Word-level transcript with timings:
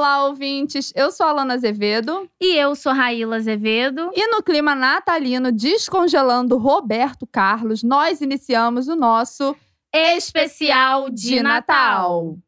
Olá, 0.00 0.24
ouvintes. 0.28 0.94
Eu 0.96 1.12
sou 1.12 1.26
a 1.26 1.28
Alana 1.28 1.52
Azevedo. 1.52 2.26
E 2.40 2.56
eu 2.56 2.74
sou 2.74 2.90
Raíla 2.90 3.36
Azevedo. 3.36 4.10
E 4.14 4.28
no 4.28 4.42
clima 4.42 4.74
natalino, 4.74 5.52
descongelando 5.52 6.56
Roberto 6.56 7.26
Carlos, 7.26 7.82
nós 7.82 8.22
iniciamos 8.22 8.88
o 8.88 8.96
nosso 8.96 9.54
Especial 9.92 11.10
de 11.10 11.42
Natal. 11.42 12.38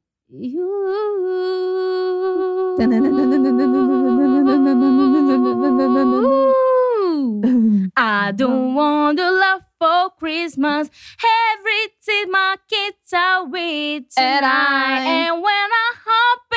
I 7.94 8.32
don't 8.34 8.74
want 8.74 9.18
to 9.18 9.30
love 9.30 9.66
for 9.82 10.10
Christmas. 10.16 10.88
Every 11.18 11.84
time 12.06 12.30
my 12.30 12.54
kids 12.68 13.12
are 13.12 13.44
with 13.46 14.04
And 14.16 14.44
I- 14.44 15.00
tonight. 15.00 15.06
And 15.06 15.42
when 15.42 15.68
I 15.86 15.90
hope 16.06 16.52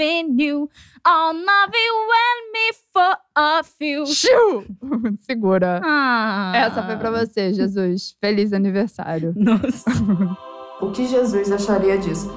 in 0.00 0.38
you, 0.38 0.68
I'll 1.06 1.32
not 1.34 1.72
be 1.72 1.86
when 2.10 2.36
me 2.52 2.66
for 2.92 3.16
a 3.36 3.62
few. 3.64 4.04
Xiu! 4.06 4.64
Segura. 5.26 5.80
Ah. 5.82 6.52
Essa 6.54 6.82
foi 6.82 6.96
pra 6.96 7.10
você, 7.10 7.52
Jesus. 7.54 8.14
Feliz 8.20 8.52
aniversário. 8.52 9.32
Nossa. 9.36 9.90
O 10.80 10.90
que 10.90 11.06
Jesus 11.06 11.50
acharia 11.52 11.96
disso? 11.96 12.28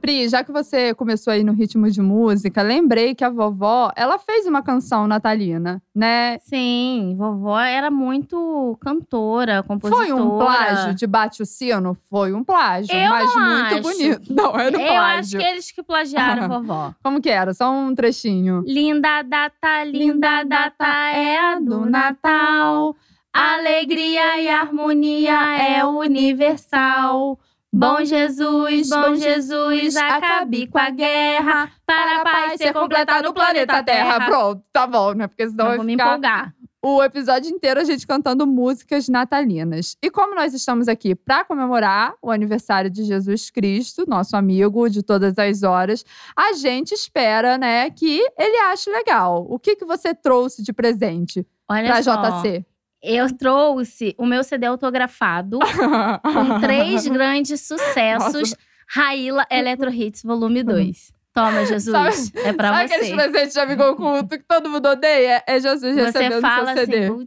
Pri, 0.00 0.28
já 0.28 0.42
que 0.42 0.50
você 0.50 0.94
começou 0.94 1.30
aí 1.32 1.44
no 1.44 1.52
ritmo 1.52 1.90
de 1.90 2.00
música, 2.00 2.62
lembrei 2.62 3.14
que 3.14 3.22
a 3.22 3.28
vovó, 3.28 3.92
ela 3.94 4.18
fez 4.18 4.46
uma 4.46 4.62
canção 4.62 5.06
natalina, 5.06 5.82
né? 5.94 6.38
Sim, 6.40 7.14
vovó 7.18 7.58
era 7.60 7.90
muito 7.90 8.78
cantora, 8.80 9.62
compositora. 9.62 10.06
Foi 10.08 10.12
um 10.14 10.38
plágio 10.38 10.94
de 10.94 11.06
Bate 11.06 11.42
o 11.42 11.46
Sino? 11.46 11.96
Foi 12.08 12.32
um 12.32 12.42
plágio, 12.42 12.94
Eu 12.94 13.10
mas 13.10 13.34
muito 13.34 13.74
acho. 13.74 13.82
bonito. 13.82 14.32
Não, 14.34 14.58
era 14.58 14.76
um 14.76 14.80
Eu 14.80 14.86
acho 14.92 15.30
plágio. 15.32 15.40
que 15.40 15.46
eles 15.46 15.70
que 15.70 15.82
plagiaram 15.82 16.48
vovó. 16.48 16.94
Como 17.02 17.20
que 17.20 17.28
era? 17.28 17.52
Só 17.52 17.70
um 17.70 17.94
trechinho. 17.94 18.62
Linda 18.66 19.22
data, 19.22 19.84
linda 19.84 20.44
data 20.44 20.86
é 21.14 21.38
a 21.38 21.60
do 21.60 21.84
Natal. 21.84 22.96
Alegria 23.32 24.40
e 24.40 24.48
harmonia 24.48 25.58
é 25.58 25.84
universal. 25.84 27.38
Bom 27.72 28.04
Jesus, 28.04 28.88
bom 28.88 29.14
Jesus, 29.14 29.96
acabe 29.96 30.66
com 30.66 30.78
a 30.78 30.90
guerra. 30.90 31.70
Para 31.86 32.20
a 32.20 32.24
paz 32.24 32.54
ser 32.58 32.72
completada 32.72 33.22
no 33.28 33.32
planeta 33.32 33.82
Terra. 33.82 34.26
Pronto, 34.26 34.62
tá 34.72 34.86
bom, 34.86 35.12
né? 35.12 35.28
Porque 35.28 35.48
senão 35.48 35.64
Não 35.64 35.68
vai 35.68 35.76
vou 35.76 35.86
me 35.86 35.92
ficar 35.92 36.08
empolgar. 36.08 36.54
o 36.82 37.00
episódio 37.00 37.48
inteiro 37.48 37.78
a 37.78 37.84
gente 37.84 38.04
cantando 38.06 38.44
músicas 38.44 39.08
natalinas. 39.08 39.96
E 40.02 40.10
como 40.10 40.34
nós 40.34 40.52
estamos 40.52 40.88
aqui 40.88 41.14
para 41.14 41.44
comemorar 41.44 42.14
o 42.20 42.30
aniversário 42.32 42.90
de 42.90 43.04
Jesus 43.04 43.50
Cristo, 43.50 44.04
nosso 44.08 44.36
amigo 44.36 44.88
de 44.88 45.00
todas 45.00 45.38
as 45.38 45.62
horas, 45.62 46.04
a 46.36 46.54
gente 46.54 46.92
espera, 46.92 47.56
né, 47.56 47.88
que 47.90 48.18
ele 48.36 48.56
ache 48.72 48.90
legal. 48.90 49.46
O 49.48 49.60
que 49.60 49.76
que 49.76 49.84
você 49.84 50.12
trouxe 50.12 50.60
de 50.64 50.72
presente 50.72 51.46
para 51.68 52.00
JC? 52.00 52.66
Eu 53.02 53.34
trouxe 53.36 54.14
o 54.18 54.26
meu 54.26 54.42
CD 54.44 54.66
autografado 54.66 55.58
com 55.58 56.60
três 56.60 57.06
grandes 57.08 57.60
sucessos. 57.60 58.50
Nossa. 58.50 58.56
Raíla 58.88 59.46
Electro 59.50 59.88
Hits 59.92 60.22
Volume 60.22 60.62
2. 60.64 61.12
Toma, 61.32 61.64
Jesus. 61.66 62.32
é 62.34 62.52
pra 62.52 62.70
Sabe 62.70 62.88
você. 62.88 62.94
aqueles 62.94 63.14
presentes 63.14 63.52
de 63.52 63.60
amigo 63.60 63.82
oculto 63.84 64.36
que 64.36 64.44
todo 64.46 64.68
mundo 64.68 64.86
odeia? 64.88 65.42
É 65.46 65.60
Jesus 65.60 65.94
Você 65.94 66.02
recebendo 66.02 66.40
fala 66.40 66.74
seu 66.74 66.86
CD. 66.86 67.06
assim. 67.06 67.24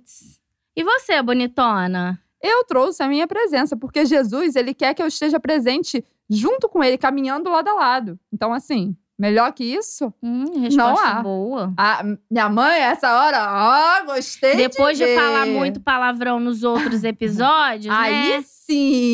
E 0.75 0.83
você, 0.83 1.21
bonitona? 1.21 2.19
Eu 2.41 2.65
trouxe 2.65 3.01
a 3.01 3.07
minha 3.07 3.25
presença, 3.25 3.77
porque 3.77 4.05
Jesus, 4.05 4.57
ele 4.57 4.73
quer 4.73 4.93
que 4.93 5.01
eu 5.01 5.07
esteja 5.07 5.39
presente 5.39 6.03
junto 6.29 6.67
com 6.67 6.83
ele, 6.83 6.97
caminhando 6.97 7.49
lado 7.49 7.69
a 7.69 7.73
lado. 7.73 8.19
Então, 8.33 8.51
assim, 8.51 8.93
melhor 9.17 9.51
que 9.53 9.63
isso? 9.63 10.13
Hum, 10.21 10.61
resposta 10.61 11.07
há. 11.07 11.21
boa. 11.21 11.73
Ah, 11.77 12.03
minha 12.29 12.49
mãe, 12.49 12.79
essa 12.79 13.13
hora, 13.15 14.01
ó, 14.01 14.05
gostei 14.05 14.55
Depois 14.55 14.97
de, 14.97 15.05
ver. 15.05 15.17
falar 15.19 15.45
muito 15.45 15.79
palavrão 15.79 16.39
nos 16.39 16.63
outros 16.63 17.03
episódios, 17.05 17.93
Aí 17.93 18.11
né? 18.29 18.37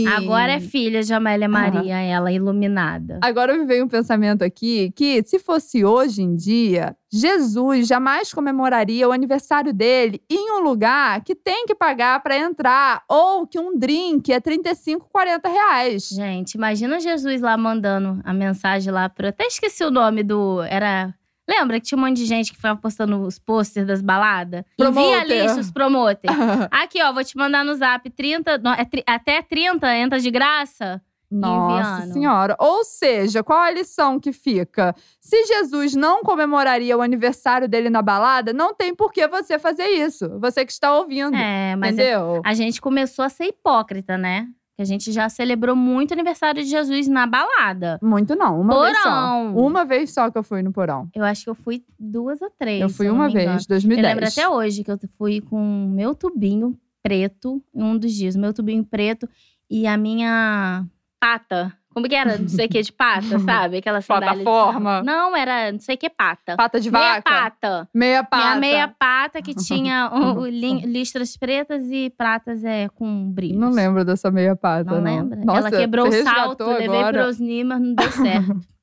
Agora 0.07 0.53
é 0.53 0.59
filha 0.59 1.01
de 1.01 1.13
Amélia 1.13 1.47
Maria, 1.47 1.97
ela 1.99 2.31
iluminada. 2.31 3.19
Agora 3.21 3.57
me 3.57 3.65
veio 3.65 3.85
um 3.85 3.87
pensamento 3.87 4.43
aqui 4.43 4.91
que, 4.95 5.23
se 5.23 5.39
fosse 5.39 5.83
hoje 5.83 6.21
em 6.21 6.35
dia, 6.35 6.95
Jesus 7.11 7.87
jamais 7.87 8.33
comemoraria 8.33 9.07
o 9.07 9.11
aniversário 9.11 9.73
dele 9.73 10.21
em 10.29 10.51
um 10.51 10.63
lugar 10.63 11.23
que 11.23 11.33
tem 11.33 11.65
que 11.65 11.73
pagar 11.73 12.21
para 12.21 12.37
entrar, 12.37 13.03
ou 13.09 13.47
que 13.47 13.59
um 13.59 13.77
drink 13.77 14.31
é 14.31 14.39
35, 14.39 15.07
40 15.11 15.49
reais. 15.49 16.09
Gente, 16.09 16.53
imagina 16.53 16.99
Jesus 16.99 17.41
lá 17.41 17.57
mandando 17.57 18.21
a 18.23 18.33
mensagem 18.33 18.93
lá 18.93 19.09
pro. 19.09 19.27
Até 19.27 19.45
esqueci 19.45 19.83
o 19.83 19.91
nome 19.91 20.23
do. 20.23 20.61
Era. 20.63 21.13
Lembra 21.49 21.79
que 21.79 21.87
tinha 21.87 21.97
um 21.97 22.01
monte 22.01 22.17
de 22.17 22.25
gente 22.25 22.51
que 22.51 22.57
ficava 22.57 22.79
postando 22.79 23.19
os 23.23 23.39
posters 23.39 23.87
das 23.87 24.03
baladas? 24.03 24.63
Envia 24.77 25.23
lista, 25.23 25.59
os 25.59 25.71
promoter. 25.71 26.29
Aqui, 26.69 27.01
ó, 27.01 27.11
vou 27.11 27.23
te 27.23 27.35
mandar 27.35 27.65
no 27.65 27.73
zap 27.73 28.07
30. 28.07 28.59
não, 28.59 28.71
é 28.71 28.85
até 29.07 29.41
30 29.41 29.95
entra 29.95 30.19
de 30.19 30.29
graça. 30.29 31.01
Nossa 31.31 32.01
enviando. 32.01 32.13
senhora. 32.13 32.55
Ou 32.59 32.83
seja, 32.83 33.43
qual 33.43 33.59
a 33.59 33.71
lição 33.71 34.19
que 34.19 34.31
fica? 34.31 34.95
Se 35.19 35.45
Jesus 35.45 35.95
não 35.95 36.21
comemoraria 36.21 36.95
o 36.95 37.01
aniversário 37.01 37.67
dele 37.67 37.89
na 37.89 38.01
balada, 38.01 38.53
não 38.53 38.73
tem 38.73 38.93
por 38.95 39.11
que 39.11 39.27
você 39.27 39.57
fazer 39.57 39.87
isso. 39.87 40.27
Você 40.39 40.65
que 40.65 40.71
está 40.71 40.93
ouvindo. 40.95 41.35
É, 41.35 41.75
mas 41.75 41.97
é- 41.97 42.13
entendeu? 42.13 42.41
a 42.45 42.53
gente 42.53 42.79
começou 42.79 43.25
a 43.25 43.29
ser 43.29 43.45
hipócrita, 43.45 44.17
né? 44.17 44.47
Que 44.79 44.83
a 44.83 44.85
gente 44.85 45.11
já 45.11 45.27
celebrou 45.27 45.75
muito 45.75 46.11
o 46.11 46.13
aniversário 46.13 46.63
de 46.63 46.69
Jesus 46.69 47.05
na 47.09 47.27
balada. 47.27 47.99
Muito 48.01 48.33
não, 48.33 48.61
uma 48.61 48.81
vez 48.85 48.97
só. 48.97 49.03
Porão. 49.03 49.57
Uma 49.57 49.83
vez 49.83 50.13
só 50.13 50.31
que 50.31 50.37
eu 50.37 50.43
fui 50.43 50.63
no 50.63 50.71
porão. 50.71 51.09
Eu 51.13 51.25
acho 51.25 51.43
que 51.43 51.49
eu 51.49 51.53
fui 51.53 51.83
duas 51.99 52.41
ou 52.41 52.49
três. 52.49 52.79
Eu 52.79 52.87
fui 52.87 53.09
uma 53.09 53.27
vez, 53.27 53.65
2010. 53.65 53.97
Eu 54.01 54.09
lembro 54.09 54.25
até 54.25 54.47
hoje 54.47 54.81
que 54.81 54.89
eu 54.89 54.97
fui 55.17 55.41
com 55.41 55.57
o 55.57 55.89
meu 55.89 56.15
tubinho 56.15 56.79
preto, 57.03 57.61
em 57.75 57.83
um 57.83 57.97
dos 57.97 58.13
dias, 58.13 58.37
meu 58.37 58.53
tubinho 58.53 58.85
preto 58.85 59.27
e 59.69 59.85
a 59.85 59.97
minha 59.97 60.85
pata. 61.19 61.75
Como 61.93 62.07
que 62.07 62.15
era? 62.15 62.37
Não 62.37 62.47
sei 62.47 62.67
o 62.67 62.69
que 62.69 62.81
de 62.81 62.91
pata, 62.93 63.39
sabe? 63.39 63.77
Aquela 63.77 63.99
sandália 63.99 64.43
Plataforma. 64.43 65.01
Não, 65.03 65.35
era 65.35 65.71
não 65.71 65.79
sei 65.79 65.95
o 65.95 65.97
que 65.97 66.09
pata. 66.09 66.55
Pata 66.55 66.79
de 66.79 66.91
meia 66.91 67.15
vaca? 67.15 67.21
pata. 67.29 67.89
Meia 67.93 68.23
pata. 68.23 68.45
Minha 68.45 68.55
meia 68.59 68.87
pata 68.87 69.41
que 69.41 69.53
tinha 69.55 70.09
lin- 70.51 70.85
listras 70.85 71.35
pretas 71.35 71.83
e 71.91 72.09
pratas 72.15 72.63
é, 72.63 72.87
com 72.89 73.31
brilhos. 73.31 73.59
Não 73.59 73.71
lembro 73.71 74.05
dessa 74.05 74.29
meia 74.29 74.55
pata, 74.55 74.91
Não 74.91 75.01
não. 75.01 75.03
lembra? 75.03 75.39
Nossa, 75.43 75.59
Ela 75.67 75.71
quebrou 75.71 76.07
o 76.07 76.11
salto, 76.11 76.63
resgatou 76.63 76.67
levei 76.73 76.87
agora. 76.99 77.11
para 77.13 77.27
Osni, 77.27 77.63
mas 77.63 77.81
não 77.81 77.93
deu 77.95 78.11
certo. 78.11 78.61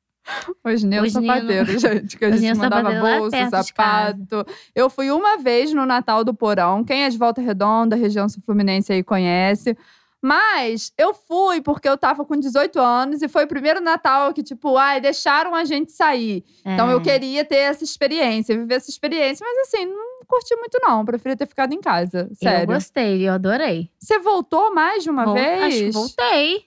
Osninho 0.65 1.05
Osninho 1.05 1.11
sapateiro, 1.33 1.79
gente. 1.79 2.19
Que 2.19 2.25
a 2.25 2.37
gente 2.37 2.59
mandava 2.59 2.91
bolsa, 3.01 3.63
sapato. 3.63 4.45
Eu 4.75 4.91
fui 4.91 5.13
uma 5.13 5.39
vez 5.39 5.73
no 5.73 5.87
Natal 5.87 6.25
do 6.25 6.35
Porão. 6.35 6.83
Quem 6.83 7.05
é 7.05 7.09
de 7.09 7.17
Volta 7.17 7.41
Redonda, 7.41 7.95
região 7.95 8.29
sul-fluminense 8.29 8.93
aí 8.93 9.05
conhece. 9.05 9.77
Mas 10.27 10.93
eu 10.99 11.15
fui 11.15 11.61
porque 11.61 11.89
eu 11.89 11.97
tava 11.97 12.25
com 12.25 12.35
18 12.37 12.81
anos 12.81 13.23
e 13.23 13.29
foi 13.29 13.45
o 13.45 13.49
primeiro 13.49 13.81
Natal 13.81 14.35
que, 14.35 14.43
tipo, 14.43 14.77
ai, 14.77 15.01
deixaram 15.01 15.55
a 15.55 15.65
gente 15.65 15.93
sair. 15.93 16.45
Então 16.65 16.91
É. 16.91 16.95
eu 16.95 17.01
queria 17.01 17.45
ter 17.45 17.59
essa 17.59 17.85
experiência, 17.85 18.57
viver 18.57 18.75
essa 18.75 18.91
experiência. 18.91 19.47
Mas 19.49 19.69
assim, 19.69 19.87
não 19.87 20.21
curti 20.27 20.57
muito, 20.57 20.79
não. 20.83 21.05
Preferia 21.05 21.37
ter 21.37 21.47
ficado 21.47 21.73
em 21.73 21.81
casa. 21.81 22.27
Eu 22.29 22.35
Sério. 22.37 22.67
gostei, 22.67 23.29
eu 23.29 23.35
adorei. 23.35 23.89
Você 24.01 24.19
voltou 24.19 24.75
mais 24.75 25.05
de 25.05 25.11
uma 25.11 25.25
Vol- 25.27 25.35
vez? 25.35 25.63
Acho 25.63 25.79
que 25.79 25.91
voltei. 25.93 26.65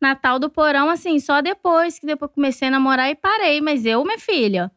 Natal 0.00 0.38
do 0.38 0.48
porão, 0.48 0.88
assim, 0.88 1.18
só 1.18 1.40
depois 1.40 1.98
que 1.98 2.06
depois 2.06 2.30
comecei 2.32 2.68
a 2.68 2.70
namorar 2.70 3.10
e 3.10 3.14
parei. 3.16 3.60
Mas 3.60 3.84
eu, 3.84 4.04
minha 4.04 4.18
filha, 4.18 4.70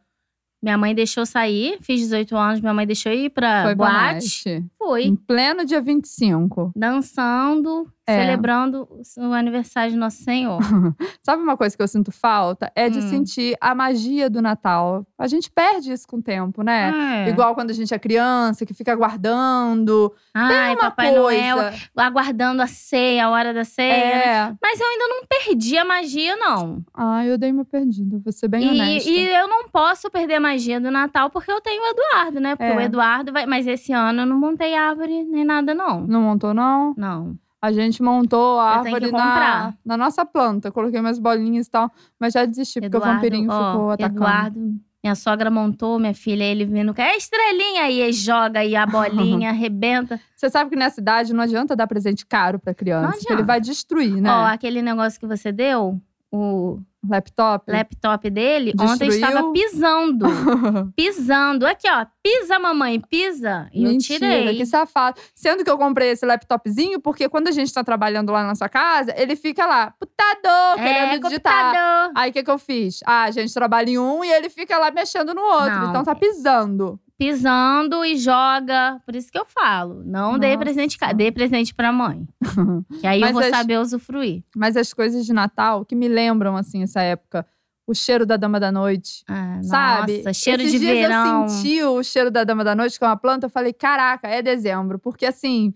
minha 0.62 0.76
mãe 0.78 0.94
deixou 0.94 1.24
sair, 1.26 1.78
fiz 1.80 2.00
18 2.00 2.36
anos, 2.36 2.60
minha 2.60 2.74
mãe 2.74 2.86
deixou 2.86 3.12
ir 3.12 3.30
pra 3.30 3.62
Foi 3.64 3.76
pra 3.76 3.86
boate. 4.12 4.64
Fui. 4.86 5.02
Em 5.04 5.16
pleno 5.16 5.64
dia 5.64 5.80
25. 5.80 6.72
Dançando, 6.76 7.88
É. 8.06 8.20
celebrando 8.20 8.88
o 9.18 9.32
aniversário 9.32 9.90
de 9.90 9.96
Nosso 9.98 10.22
Senhor. 10.22 10.60
Sabe 11.20 11.42
uma 11.42 11.56
coisa 11.56 11.76
que 11.76 11.82
eu 11.82 11.88
sinto 11.88 12.12
falta? 12.12 12.70
É 12.76 12.88
de 12.88 12.98
Hum. 13.00 13.08
sentir 13.10 13.56
a 13.60 13.74
magia 13.74 14.30
do 14.30 14.40
Natal. 14.40 15.04
A 15.18 15.26
gente 15.26 15.50
perde 15.50 15.90
isso 15.92 16.06
com 16.06 16.18
o 16.18 16.22
tempo, 16.22 16.62
né? 16.62 17.24
É. 17.26 17.30
Igual 17.30 17.54
quando 17.56 17.70
a 17.70 17.74
gente 17.74 17.92
é 17.92 17.98
criança, 17.98 18.64
que 18.64 18.72
fica 18.72 18.92
aguardando. 18.92 20.12
Ai, 20.32 20.74
Uma 20.74 20.82
Papai 20.90 21.12
coisa. 21.14 21.20
Noel, 21.54 21.72
aguardando 21.96 22.62
a 22.62 22.66
ceia, 22.68 23.26
a 23.26 23.30
hora 23.30 23.52
da 23.52 23.64
ceia. 23.64 23.88
né? 23.96 24.24
É. 24.50 24.54
Mas 24.62 24.78
eu 24.80 24.86
ainda 24.86 25.08
não 25.08 25.26
perdi 25.26 25.76
a 25.76 25.84
magia, 25.84 26.36
não. 26.36 26.84
Ai, 26.94 27.28
eu 27.30 27.36
dei 27.36 27.50
uma 27.50 27.64
perdida, 27.64 28.20
vou 28.22 28.32
ser 28.32 28.46
bem 28.46 28.62
E, 28.64 28.68
honesta. 28.70 29.10
e 29.10 29.26
eu 29.34 29.48
não 29.48 29.68
posso 29.68 30.08
perder 30.10 30.34
a 30.36 30.40
magia 30.40 30.80
do 30.80 30.90
Natal 30.92 31.28
porque 31.30 31.50
eu 31.50 31.60
tenho 31.60 31.82
o 31.82 31.86
Eduardo, 31.86 32.38
né? 32.40 32.54
Porque 32.54 32.70
É. 32.72 32.76
o 32.76 32.80
Eduardo 32.80 33.32
vai. 33.32 33.46
Mas 33.46 33.66
esse 33.66 33.92
ano 33.92 34.20
eu 34.22 34.26
não 34.26 34.38
montei 34.38 34.75
árvore 34.76 35.24
nem 35.24 35.44
nada, 35.44 35.74
não. 35.74 36.06
Não 36.06 36.22
montou, 36.22 36.54
não? 36.54 36.94
Não. 36.96 37.36
A 37.60 37.72
gente 37.72 38.02
montou 38.02 38.58
a 38.60 38.78
árvore 38.78 39.10
na, 39.10 39.74
na 39.84 39.96
nossa 39.96 40.24
planta. 40.24 40.70
Coloquei 40.70 41.00
umas 41.00 41.18
bolinhas 41.18 41.66
e 41.66 41.70
tal, 41.70 41.90
mas 42.20 42.34
já 42.34 42.44
desisti, 42.44 42.80
porque 42.80 42.96
o 42.96 42.98
Eduardo, 42.98 43.14
vampirinho 43.14 43.50
ó, 43.50 43.72
ficou 43.72 43.90
atacando. 43.90 44.16
Eduardo, 44.16 44.74
minha 45.02 45.14
sogra 45.14 45.50
montou, 45.50 45.98
minha 45.98 46.14
filha, 46.14 46.44
ele 46.44 46.64
vindo. 46.64 46.94
É 46.96 47.16
estrelinha 47.16 47.82
aí, 47.82 48.12
joga 48.12 48.60
aí 48.60 48.76
a 48.76 48.84
bolinha, 48.86 49.50
arrebenta. 49.50 50.20
Você 50.34 50.50
sabe 50.50 50.70
que 50.70 50.76
nessa 50.76 51.00
idade 51.00 51.32
não 51.32 51.42
adianta 51.42 51.74
dar 51.74 51.86
presente 51.86 52.26
caro 52.26 52.58
pra 52.58 52.74
criança, 52.74 53.18
porque 53.18 53.32
ele 53.32 53.42
vai 53.42 53.60
destruir, 53.60 54.20
né? 54.20 54.30
Ó, 54.30 54.46
aquele 54.46 54.82
negócio 54.82 55.18
que 55.18 55.26
você 55.26 55.50
deu, 55.50 56.00
o 56.30 56.78
Laptop. 57.08 57.70
laptop 57.70 58.30
dele, 58.30 58.72
ontem 58.78 59.08
Destruiu? 59.08 59.26
estava 59.26 59.52
pisando. 59.52 60.26
pisando. 60.96 61.66
Aqui, 61.66 61.88
ó. 61.88 62.06
Pisa, 62.22 62.58
mamãe, 62.58 63.00
pisa. 63.00 63.68
E 63.72 63.84
eu 63.84 63.98
tirei. 63.98 64.56
que 64.56 64.66
safado. 64.66 65.20
Sendo 65.34 65.64
que 65.64 65.70
eu 65.70 65.78
comprei 65.78 66.10
esse 66.10 66.26
laptopzinho, 66.26 67.00
porque 67.00 67.28
quando 67.28 67.48
a 67.48 67.52
gente 67.52 67.72
tá 67.72 67.84
trabalhando 67.84 68.32
lá 68.32 68.44
na 68.44 68.54
sua 68.54 68.68
casa, 68.68 69.14
ele 69.16 69.36
fica 69.36 69.64
lá, 69.66 69.92
putador, 69.98 70.78
é, 70.78 70.82
querendo 70.82 71.22
digitar. 71.22 71.64
computador. 71.64 72.12
Aí 72.14 72.30
o 72.30 72.32
que, 72.32 72.42
que 72.42 72.50
eu 72.50 72.58
fiz? 72.58 73.00
Ah, 73.06 73.24
a 73.24 73.30
gente 73.30 73.52
trabalha 73.54 73.90
em 73.90 73.98
um 73.98 74.24
e 74.24 74.30
ele 74.30 74.48
fica 74.48 74.78
lá 74.78 74.90
mexendo 74.90 75.34
no 75.34 75.42
outro. 75.42 75.70
Não. 75.70 75.90
Então 75.90 76.04
tá 76.04 76.14
pisando. 76.14 77.00
Pisando 77.18 78.04
e 78.04 78.16
joga. 78.16 79.00
Por 79.06 79.16
isso 79.16 79.30
que 79.32 79.38
eu 79.38 79.46
falo. 79.46 80.02
Não 80.04 80.38
dê 80.38 80.48
Nossa. 80.48 80.58
presente, 80.58 80.98
ca- 80.98 81.12
dê 81.12 81.32
presente 81.32 81.74
pra 81.74 81.90
mãe. 81.92 82.26
Que 83.00 83.06
aí 83.06 83.20
eu 83.22 83.32
vou 83.32 83.42
as- 83.42 83.48
saber 83.50 83.78
usufruir. 83.78 84.42
Mas 84.54 84.76
as 84.76 84.92
coisas 84.92 85.24
de 85.24 85.32
Natal 85.32 85.84
que 85.84 85.94
me 85.94 86.08
lembram, 86.08 86.56
assim, 86.56 86.82
essa 86.82 87.00
época. 87.00 87.46
O 87.88 87.94
cheiro 87.94 88.26
da 88.26 88.36
Dama 88.36 88.58
da 88.58 88.72
Noite. 88.72 89.22
Ah, 89.28 89.60
Sabe? 89.62 90.16
Nossa, 90.18 90.32
cheiro 90.32 90.60
Esses 90.60 90.72
de 90.72 90.78
dias 90.80 90.98
verão. 90.98 91.42
eu 91.44 91.48
senti 91.48 91.82
o 91.84 92.02
cheiro 92.02 92.32
da 92.32 92.42
Dama 92.42 92.64
da 92.64 92.74
Noite, 92.74 92.98
que 92.98 93.04
é 93.04 93.06
uma 93.08 93.16
planta. 93.16 93.46
Eu 93.46 93.50
falei, 93.50 93.72
caraca, 93.72 94.26
é 94.28 94.42
dezembro. 94.42 94.98
Porque, 94.98 95.24
assim, 95.24 95.72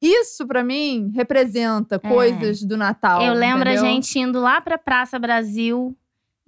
isso 0.00 0.46
pra 0.46 0.62
mim 0.62 1.10
representa 1.14 1.98
coisas 1.98 2.62
do 2.62 2.76
Natal. 2.76 3.22
É. 3.22 3.28
Eu 3.30 3.32
lembro 3.32 3.68
entendeu? 3.68 3.82
a 3.82 3.86
gente 3.88 4.18
indo 4.18 4.38
lá 4.38 4.60
pra 4.60 4.76
Praça 4.76 5.18
Brasil, 5.18 5.96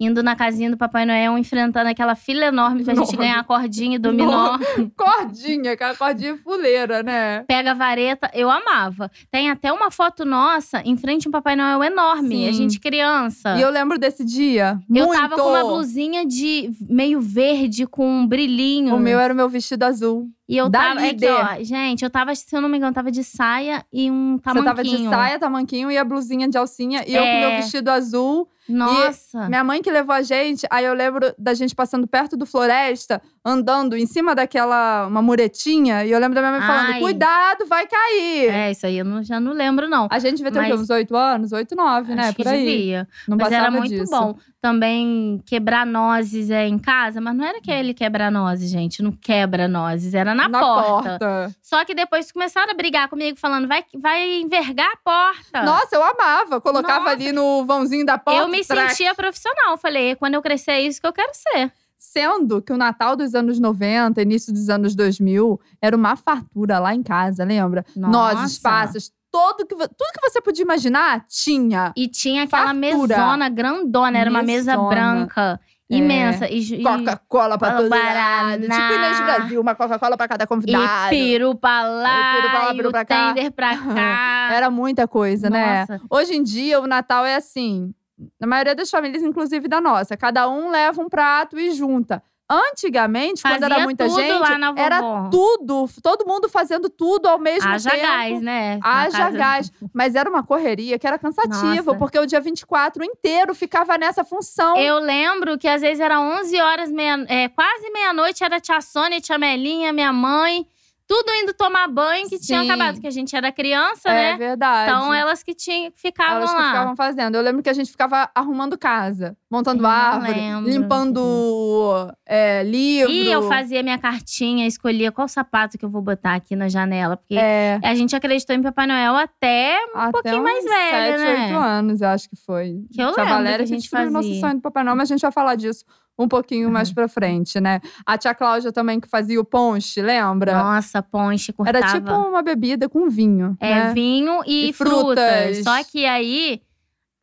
indo 0.03 0.23
na 0.23 0.35
casinha 0.35 0.71
do 0.71 0.75
Papai 0.77 1.05
Noel, 1.05 1.37
enfrentando 1.37 1.87
aquela 1.87 2.15
fila 2.15 2.45
enorme 2.45 2.83
pra 2.83 2.95
gente 2.95 3.05
Nossa. 3.05 3.17
ganhar 3.17 3.39
a 3.39 3.43
cordinha 3.43 3.95
e 3.97 3.99
dominó. 3.99 4.57
Cordinha, 4.97 5.73
aquela 5.73 5.95
cordinha 5.95 6.35
fuleira, 6.37 7.03
né? 7.03 7.43
Pega 7.47 7.71
a 7.71 7.73
vareta, 7.75 8.29
eu 8.33 8.49
amava. 8.49 9.11
Tem 9.31 9.49
até 9.49 9.71
uma 9.71 9.91
foto 9.91 10.25
nossa 10.25 10.81
em 10.83 10.97
frente 10.97 11.27
a 11.27 11.29
um 11.29 11.31
Papai 11.31 11.55
Noel 11.55 11.83
enorme, 11.83 12.47
a 12.47 12.51
Sim. 12.51 12.57
gente 12.57 12.79
criança. 12.79 13.55
E 13.57 13.61
eu 13.61 13.69
lembro 13.69 13.99
desse 13.99 14.23
dia. 14.25 14.79
Eu 14.89 15.05
muito. 15.05 15.19
tava 15.21 15.35
com 15.35 15.49
uma 15.49 15.63
blusinha 15.63 16.25
de 16.25 16.71
meio 16.89 17.21
verde 17.21 17.85
com 17.85 18.07
um 18.07 18.27
brilhinho. 18.27 18.95
O 18.95 18.99
meu 18.99 19.19
era 19.19 19.33
o 19.33 19.35
meu 19.37 19.47
vestido 19.49 19.83
azul. 19.83 20.27
E 20.49 20.57
eu 20.57 20.67
da 20.67 20.79
tava. 20.79 20.99
É 21.01 21.03
aqui, 21.05 21.11
líder. 21.13 21.31
ó, 21.31 21.63
gente, 21.63 22.03
eu 22.03 22.09
tava, 22.09 22.35
se 22.35 22.53
eu 22.53 22.59
não 22.59 22.67
me 22.67 22.77
engano, 22.77 22.93
tava 22.93 23.09
de 23.11 23.23
saia 23.23 23.85
e 23.93 24.11
um 24.11 24.35
Você 24.37 24.41
tamanquinho. 24.43 24.65
tava 24.65 24.83
de 24.83 25.09
saia, 25.09 25.39
tamanquinho 25.39 25.89
e 25.91 25.97
a 25.97 26.03
blusinha 26.03 26.47
de 26.49 26.57
alcinha. 26.57 27.03
E 27.07 27.13
eu 27.15 27.21
com 27.21 27.27
É. 27.27 27.39
meu 27.39 27.61
vestido 27.61 27.89
azul. 27.89 28.49
Nossa. 28.69 29.47
Minha 29.49 29.63
mãe 29.63 29.81
que 29.81 29.91
levou 29.91 30.13
a 30.15 30.21
gente, 30.21 30.65
aí 30.69 30.85
eu 30.85 30.93
lembro 30.93 31.33
da 31.37 31.53
gente 31.53 31.73
passando 31.75 32.07
perto 32.07 32.37
do 32.37 32.45
Floresta, 32.45 33.21
andando 33.43 33.95
em 33.97 34.05
cima 34.05 34.33
daquela 34.35 35.07
uma 35.07 35.21
muretinha, 35.21 36.05
e 36.05 36.11
eu 36.11 36.19
lembro 36.19 36.35
da 36.35 36.41
minha 36.41 36.51
mãe 36.59 36.61
falando: 36.61 36.93
Ai. 36.93 36.99
cuidado, 36.99 37.65
vai 37.65 37.87
cair. 37.87 38.49
É, 38.49 38.71
isso 38.71 38.85
aí 38.85 38.97
eu 38.97 39.05
não- 39.05 39.23
já 39.23 39.39
não 39.39 39.53
lembro, 39.53 39.89
não. 39.89 40.07
A 40.11 40.19
gente 40.19 40.37
devia 40.37 40.51
ter? 40.51 40.59
Mas- 40.61 40.79
uns 40.81 40.89
oito 40.89 41.15
anos? 41.15 41.51
Oito, 41.51 41.75
nove, 41.75 42.13
né? 42.15 42.23
Acho 42.25 42.35
que 42.35 42.43
Por 42.43 42.51
aí. 42.51 42.63
devia. 42.65 43.07
Não 43.27 43.37
mas 43.37 43.51
era 43.51 43.71
muito 43.71 43.89
disso. 43.89 44.11
bom. 44.11 44.35
Também 44.61 45.41
quebrar 45.47 45.87
nozes 45.87 46.51
é, 46.51 46.67
em 46.67 46.77
casa, 46.77 47.19
mas 47.19 47.35
não 47.35 47.43
era 47.43 47.57
aquele 47.57 47.95
quebrar 47.95 48.31
nozes, 48.31 48.69
gente. 48.69 49.01
Não 49.01 49.11
quebra 49.11 49.67
nozes, 49.67 50.13
era 50.13 50.35
na, 50.35 50.47
porta. 50.47 51.09
porta. 51.17 51.55
Só 51.63 51.83
que 51.83 51.95
depois 51.95 52.31
começaram 52.31 52.71
a 52.71 52.75
brigar 52.75 53.09
comigo, 53.09 53.39
falando: 53.39 53.67
vai, 53.67 53.83
vai 53.97 54.39
envergar 54.39 54.87
a 54.93 54.97
porta. 55.03 55.63
Nossa, 55.63 55.95
eu 55.95 56.03
amava. 56.03 56.61
Colocava 56.61 56.99
Nossa. 57.05 57.11
ali 57.11 57.31
no 57.31 57.65
vãozinho 57.65 58.05
da 58.05 58.19
porta. 58.19 58.39
eu 58.39 58.47
me 58.51 58.63
trac. 58.65 58.89
sentia 58.89 59.15
profissional. 59.15 59.77
Falei, 59.77 60.15
quando 60.15 60.35
eu 60.35 60.41
crescer, 60.41 60.71
é 60.71 60.81
isso 60.81 60.99
que 61.01 61.07
eu 61.07 61.13
quero 61.13 61.31
ser. 61.33 61.71
Sendo 61.97 62.61
que 62.61 62.73
o 62.73 62.77
Natal 62.77 63.15
dos 63.15 63.35
anos 63.35 63.59
90, 63.59 64.21
início 64.21 64.51
dos 64.51 64.69
anos 64.69 64.95
2000, 64.95 65.59
era 65.81 65.95
uma 65.95 66.15
fartura 66.15 66.79
lá 66.79 66.93
em 66.95 67.03
casa, 67.03 67.43
lembra? 67.43 67.85
Nozes, 67.95 68.41
Nossa. 68.41 68.61
passas, 68.61 69.11
todo 69.31 69.65
que, 69.65 69.75
tudo 69.75 69.87
que 69.87 70.29
você 70.29 70.41
podia 70.41 70.63
imaginar, 70.63 71.25
tinha. 71.27 71.93
E 71.95 72.07
tinha 72.07 72.43
aquela 72.43 72.73
Fartura. 72.73 72.87
mesona 72.97 73.49
grandona, 73.49 74.17
era 74.17 74.29
uma 74.31 74.41
mesa 74.41 74.71
Mesona. 74.71 74.89
branca, 74.89 75.59
É. 75.91 75.95
imensa. 75.95 76.49
E, 76.49 76.59
e, 76.59 76.81
Coca-Cola 76.83 77.55
pra 77.59 77.75
todo 77.77 77.89
lado. 77.89 78.61
Tipo 78.61 78.73
Inês 78.93 79.19
Brasil, 79.21 79.61
uma 79.61 79.75
Coca-Cola 79.75 80.17
pra 80.17 80.27
cada 80.27 80.43
e 80.43 80.47
convidado. 80.47 81.09
peru 81.11 81.53
pra 81.55 81.83
lá, 81.83 82.31
E 82.31 82.35
peru 82.41 82.49
pra 82.49 82.59
lá, 82.65 82.73
e 82.73 82.77
peru 82.77 82.91
pra 82.91 83.05
cá. 83.05 83.33
tender 83.33 83.51
pra 83.51 83.77
cá. 83.77 84.49
Era 84.51 84.71
muita 84.71 85.07
coisa, 85.07 85.51
né? 85.51 85.81
Nossa. 85.81 86.01
Hoje 86.09 86.33
em 86.35 86.41
dia, 86.41 86.81
o 86.81 86.87
Natal 86.87 87.23
é 87.25 87.35
assim. 87.35 87.93
Na 88.39 88.47
maioria 88.47 88.75
das 88.75 88.89
famílias, 88.89 89.23
inclusive 89.23 89.67
da 89.67 89.79
nossa. 89.81 90.15
Cada 90.17 90.49
um 90.49 90.69
leva 90.69 91.01
um 91.01 91.09
prato 91.09 91.59
e 91.59 91.71
junta. 91.71 92.21
Antigamente, 92.49 93.41
quando 93.43 93.63
era 93.63 93.69
Fazia 93.75 93.83
muita 93.85 94.09
gente, 94.09 94.43
era 94.75 95.29
tudo. 95.29 95.85
Todo 96.03 96.25
mundo 96.27 96.49
fazendo 96.49 96.89
tudo 96.89 97.27
ao 97.29 97.39
mesmo 97.39 97.69
Haja 97.69 97.89
tempo. 97.91 98.01
gás, 98.03 98.41
né? 98.41 98.77
Na 98.77 99.01
Haja 99.03 99.17
casa- 99.17 99.37
gás. 99.37 99.71
Mas 99.93 100.15
era 100.15 100.29
uma 100.29 100.43
correria 100.43 100.99
que 100.99 101.07
era 101.07 101.17
cansativa, 101.17 101.75
Nossa. 101.75 101.95
porque 101.95 102.19
o 102.19 102.25
dia 102.25 102.41
24 102.41 103.05
inteiro 103.05 103.55
ficava 103.55 103.97
nessa 103.97 104.25
função. 104.25 104.75
Eu 104.75 104.99
lembro 104.99 105.57
que 105.57 105.67
às 105.67 105.79
vezes 105.81 106.01
era 106.01 106.19
11 106.19 106.59
horas, 106.59 106.91
meia, 106.91 107.25
é, 107.29 107.47
quase 107.47 107.89
meia-noite, 107.91 108.43
era 108.43 108.59
tia 108.59 108.81
Sônia, 108.81 109.21
tia 109.21 109.37
Melinha, 109.37 109.93
minha 109.93 110.11
mãe. 110.11 110.67
Tudo 111.11 111.29
indo 111.43 111.53
tomar 111.53 111.89
banho, 111.89 112.25
que 112.29 112.39
tinha 112.39 112.61
Sim. 112.61 112.69
acabado, 112.71 113.01
que 113.01 113.05
a 113.05 113.11
gente 113.11 113.35
era 113.35 113.51
criança, 113.51 114.07
é 114.09 114.31
né? 114.31 114.37
verdade. 114.37 114.89
Então 114.89 115.13
elas 115.13 115.43
que 115.43 115.53
tinham, 115.53 115.91
ficavam 115.93 116.37
Elas 116.37 116.51
que 116.51 116.55
lá. 116.55 116.67
ficavam 116.69 116.95
fazendo. 116.95 117.35
Eu 117.35 117.41
lembro 117.41 117.61
que 117.61 117.69
a 117.69 117.73
gente 117.73 117.91
ficava 117.91 118.31
arrumando 118.33 118.77
casa, 118.77 119.35
montando 119.51 119.79
Eu 119.79 119.83
não 119.83 119.89
árvore, 119.89 120.71
limpando 120.71 122.13
é, 122.25 122.63
livro. 122.63 123.11
E 123.11 123.29
eu 123.29 123.43
fazia 123.43 123.83
minha 123.83 123.97
cartinha, 123.97 124.65
escolhia 124.65 125.11
qual 125.11 125.27
sapato 125.27 125.77
que 125.77 125.83
eu 125.83 125.89
vou 125.89 126.01
botar 126.01 126.35
aqui 126.35 126.55
na 126.55 126.69
janela. 126.69 127.17
Porque 127.17 127.35
É, 127.37 127.77
a 127.83 127.93
gente 127.93 128.15
acreditou 128.15 128.55
em 128.55 128.61
Papai 128.61 128.87
Noel 128.87 129.17
até 129.17 129.79
até 129.93 130.11
pouquinho 130.13 130.43
mais 130.43 130.63
velha, 130.63 131.17
sete, 131.17 131.23
né? 131.25 131.45
oito 131.47 131.57
anos, 131.57 131.99
eu 132.01 132.07
acho 132.07 132.29
que 132.29 132.37
foi. 132.37 132.85
Que 132.89 133.01
eu 133.01 133.07
lembro 133.07 133.25
Valéria 133.25 133.65
que 133.65 133.73
a 133.73 133.77
gente 133.77 133.93
o 133.93 134.11
nosso 134.11 134.27
fazia. 134.29 134.39
sonho 134.39 134.55
do 134.55 134.61
Papai 134.61 134.83
Noel, 134.85 134.95
mas 134.95 135.11
a 135.11 135.13
gente 135.13 135.21
vai 135.21 135.31
falar 135.33 135.55
disso 135.55 135.83
um 136.21 136.27
pouquinho 136.27 136.69
mais 136.71 136.89
Uhum. 136.89 136.95
pra 136.95 137.07
frente, 137.07 137.59
né? 137.59 137.79
A 138.05 138.17
tia 138.17 138.33
Cláudia 138.35 138.71
também 138.71 138.99
que 138.99 139.07
fazia 139.07 139.39
o 139.39 139.45
ponche, 139.45 140.01
lembra? 140.01 140.53
Nossa, 140.63 141.01
ponche, 141.01 141.51
cortava. 141.53 141.77
Era 141.77 141.93
tipo 141.93 142.11
uma 142.11 142.41
bebida 142.41 142.87
com 142.89 143.09
vinho, 143.09 143.55
É, 143.59 143.73
né? 143.87 143.93
vinho 143.93 144.41
e, 144.45 144.69
E 144.69 144.73
frutas. 144.73 145.57
frutas. 145.57 145.63
Só 145.63 145.83
que 145.83 146.05
aí, 146.05 146.61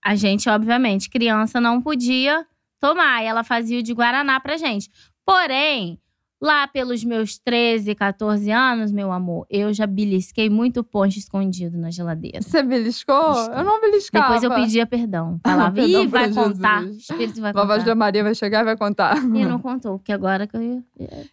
a 0.04 0.14
gente, 0.14 0.48
obviamente, 0.48 1.08
criança 1.10 1.60
não 1.60 1.80
podia 1.82 2.44
tomar. 2.80 3.22
E 3.22 3.26
ela 3.26 3.42
fazia 3.44 3.80
o 3.80 3.82
de 3.82 3.92
Guaraná 3.92 4.38
pra 4.40 4.56
gente. 4.56 4.88
Porém, 5.26 5.98
lá 6.40 6.66
pelos 6.68 7.04
meus 7.04 7.38
13, 7.38 7.94
14 7.94 8.50
anos, 8.50 8.92
meu 8.92 9.12
amor, 9.12 9.46
eu 9.50 9.72
já 9.72 9.86
belisquei 9.86 10.48
muito 10.48 10.84
ponche 10.84 11.18
escondido 11.18 11.76
na 11.78 11.90
geladeira. 11.90 12.40
Você 12.42 12.62
beliscou? 12.62 13.34
Beliscou. 13.34 13.54
Eu 13.54 13.64
não 13.64 13.80
beliscava. 13.80 14.24
Depois 14.26 14.42
eu 14.42 14.50
pedia 14.50 14.86
perdão. 14.86 15.40
Falava, 15.44 15.72
Perdão 15.74 16.02
ih, 16.02 16.06
vai 16.06 16.30
pra 16.30 16.42
contar. 16.42 16.82
O 16.82 16.86
Jesus. 16.86 17.02
espírito 17.02 17.40
vai 17.40 17.52
Vovó 17.52 17.78
contar. 17.78 17.94
Maria 17.94 18.22
vai 18.22 18.34
chegar 18.34 18.60
e 18.60 18.64
vai 18.64 18.76
contar. 18.76 19.16
E 19.18 19.44
não 19.44 19.58
contou, 19.58 19.98
porque 19.98 20.12
agora 20.12 20.46
que 20.46 20.56
eu 20.56 20.62
ia. 20.62 20.84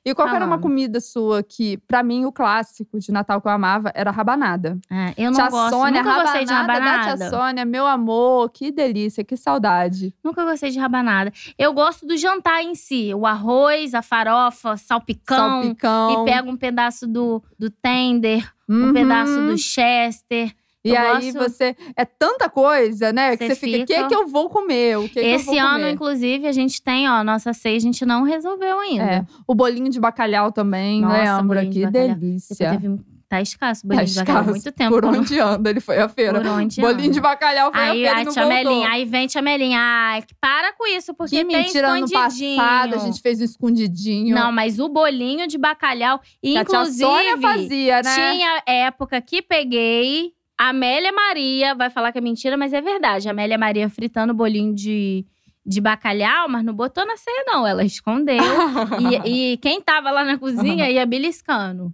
E 0.03 0.13
qual 0.13 0.27
era 0.27 0.45
uma 0.45 0.59
comida 0.59 1.00
sua 1.00 1.43
que, 1.43 1.77
pra 1.88 2.01
mim, 2.03 2.25
o 2.25 2.31
clássico 2.31 3.00
de 3.00 3.12
Natal 3.12 3.41
que 3.41 3.47
eu 3.47 3.51
amava 3.51 3.91
era 3.93 4.12
rabanada? 4.12 4.77
É, 4.89 5.13
eu 5.17 5.31
não 5.31 5.39
tia 5.39 5.50
gosto, 5.50 5.75
Sônia, 5.75 6.03
nunca 6.03 6.21
gostei 6.24 6.41
de 6.41 6.47
da 6.47 6.53
tia 6.53 6.62
rabanada. 6.62 7.29
Sônia, 7.29 7.65
meu 7.65 7.85
amor, 7.85 8.50
que 8.50 8.71
delícia, 8.71 9.24
que 9.24 9.38
saudade. 9.38 10.13
Nunca 10.24 10.43
gostei 10.43 10.71
de 10.71 10.79
rabanada. 10.79 11.31
Eu 11.57 11.74
gosto 11.74 12.05
do 12.05 12.17
jantar 12.17 12.63
em 12.63 12.75
si. 12.75 13.13
O 13.13 13.25
arroz, 13.25 13.93
a 13.93 14.01
farofa, 14.01 14.77
salpicão. 15.00 15.62
Salpicão. 15.62 16.24
E 16.24 16.25
pega 16.25 16.50
um 16.50 16.58
pedaço 16.58 17.08
do, 17.08 17.42
do 17.58 17.70
tender, 17.70 18.50
um 18.68 18.88
Uhum. 18.88 18.94
pedaço 18.94 19.36
do 19.48 19.58
chester. 19.58 20.52
E 20.84 20.90
eu 20.92 20.98
aí 21.00 21.32
gosto- 21.32 21.50
você. 21.52 21.75
É 21.96 22.06
tanta 22.06 22.48
coisa, 22.48 23.12
né? 23.12 23.36
Que 23.36 23.48
Você 23.48 23.56
fica, 23.56 23.78
o 23.84 23.86
que, 23.88 23.94
fica- 23.96 24.08
que 24.08 24.16
eu 24.16 24.28
vou 24.28 24.50
comer? 24.52 24.98
O 25.00 25.04
que, 25.04 25.10
que 25.10 25.20
eu 25.20 25.24
Esse 25.36 25.58
ano, 25.58 25.80
comer? 25.80 25.92
inclusive, 25.94 26.48
a 26.48 26.52
gente 26.52 26.80
tem, 26.80 27.10
ó, 27.10 27.24
nossa 27.24 27.54
ceia, 27.54 27.75
a 27.75 27.80
gente 27.80 28.06
não 28.06 28.22
resolveu 28.22 28.80
ainda. 28.80 29.04
É. 29.04 29.25
O 29.48 29.56
bolinho 29.56 29.90
de 29.90 30.00
bacalhau 30.00 30.52
também, 30.52 31.02
Nossa, 31.02 31.38
lembra? 31.38 31.56
bolinho 31.62 31.72
de 31.74 31.80
Que 31.86 31.90
delícia. 31.92 32.56
Depois 32.56 32.82
teve 32.82 32.90
um 32.94 33.00
tá 33.27 33.41
escasso 33.41 33.86
o 33.86 33.88
bolinho 33.88 34.05
Tá 34.05 34.12
de 34.12 34.20
bacalhau. 34.20 34.46
Muito 34.46 34.72
tempo. 34.72 34.91
Por 34.91 35.05
onde 35.05 35.39
anda, 35.39 35.70
ele 35.70 35.79
foi 35.79 35.98
à 36.00 36.08
feira. 36.10 36.39
Por 36.39 36.48
onde 36.48 36.82
Bolinho 36.82 37.03
anda. 37.05 37.13
de 37.13 37.20
bacalhau 37.22 37.72
foi 37.72 37.82
Aí 37.82 37.89
à 37.89 38.10
feira 38.10 38.22
e 38.22 38.25
não 38.25 38.34
tia 38.34 38.44
voltou. 38.44 38.63
Melinha, 38.72 38.89
aí 38.89 39.05
vem 39.05 39.27
tia 39.27 39.41
Melinha. 39.41 39.79
Ai, 39.79 40.22
que 40.22 40.34
para 40.39 40.74
com 40.74 40.86
isso, 40.88 41.13
porque 41.13 41.38
Que 41.38 41.46
tem 41.46 41.63
mentira, 41.63 41.89
ano 41.89 42.05
escondidinho. 42.05 42.58
passado 42.58 42.96
a 42.96 42.98
gente 43.00 43.22
fez 43.22 43.41
um 43.41 43.44
escondidinho. 43.44 44.36
Não, 44.36 44.51
mas 44.51 44.79
o 44.79 44.88
bolinho 44.89 45.48
de 45.48 45.58
bacalhau, 45.58 46.20
que 46.41 46.58
a 46.58 46.62
inclusive, 46.62 47.03
Sônia 47.03 47.38
fazia, 47.38 48.01
né? 48.01 48.15
tinha 48.15 48.63
época 48.65 49.20
que 49.22 49.41
peguei 49.41 50.32
Amélia 50.58 51.12
Maria, 51.12 51.75
vai 51.75 51.89
falar 51.89 52.12
que 52.12 52.17
é 52.17 52.22
mentira, 52.22 52.55
mas 52.55 52.72
é 52.74 52.79
verdade. 52.82 53.27
Amélia 53.27 53.58
Maria 53.58 53.89
fritando 53.89 54.34
bolinho 54.34 54.74
de, 54.74 55.25
de 55.65 55.81
bacalhau, 55.81 56.48
mas 56.48 56.63
não 56.63 56.74
botou 56.74 57.05
na 57.05 57.17
ceia, 57.17 57.43
não. 57.48 57.65
Ela 57.65 57.84
escondeu. 57.84 58.38
e, 59.25 59.53
e 59.53 59.57
quem 59.57 59.81
tava 59.81 60.12
lá 60.12 60.24
na 60.24 60.38
cozinha 60.38 60.89
ia 60.89 61.05
beliscando. 61.05 61.91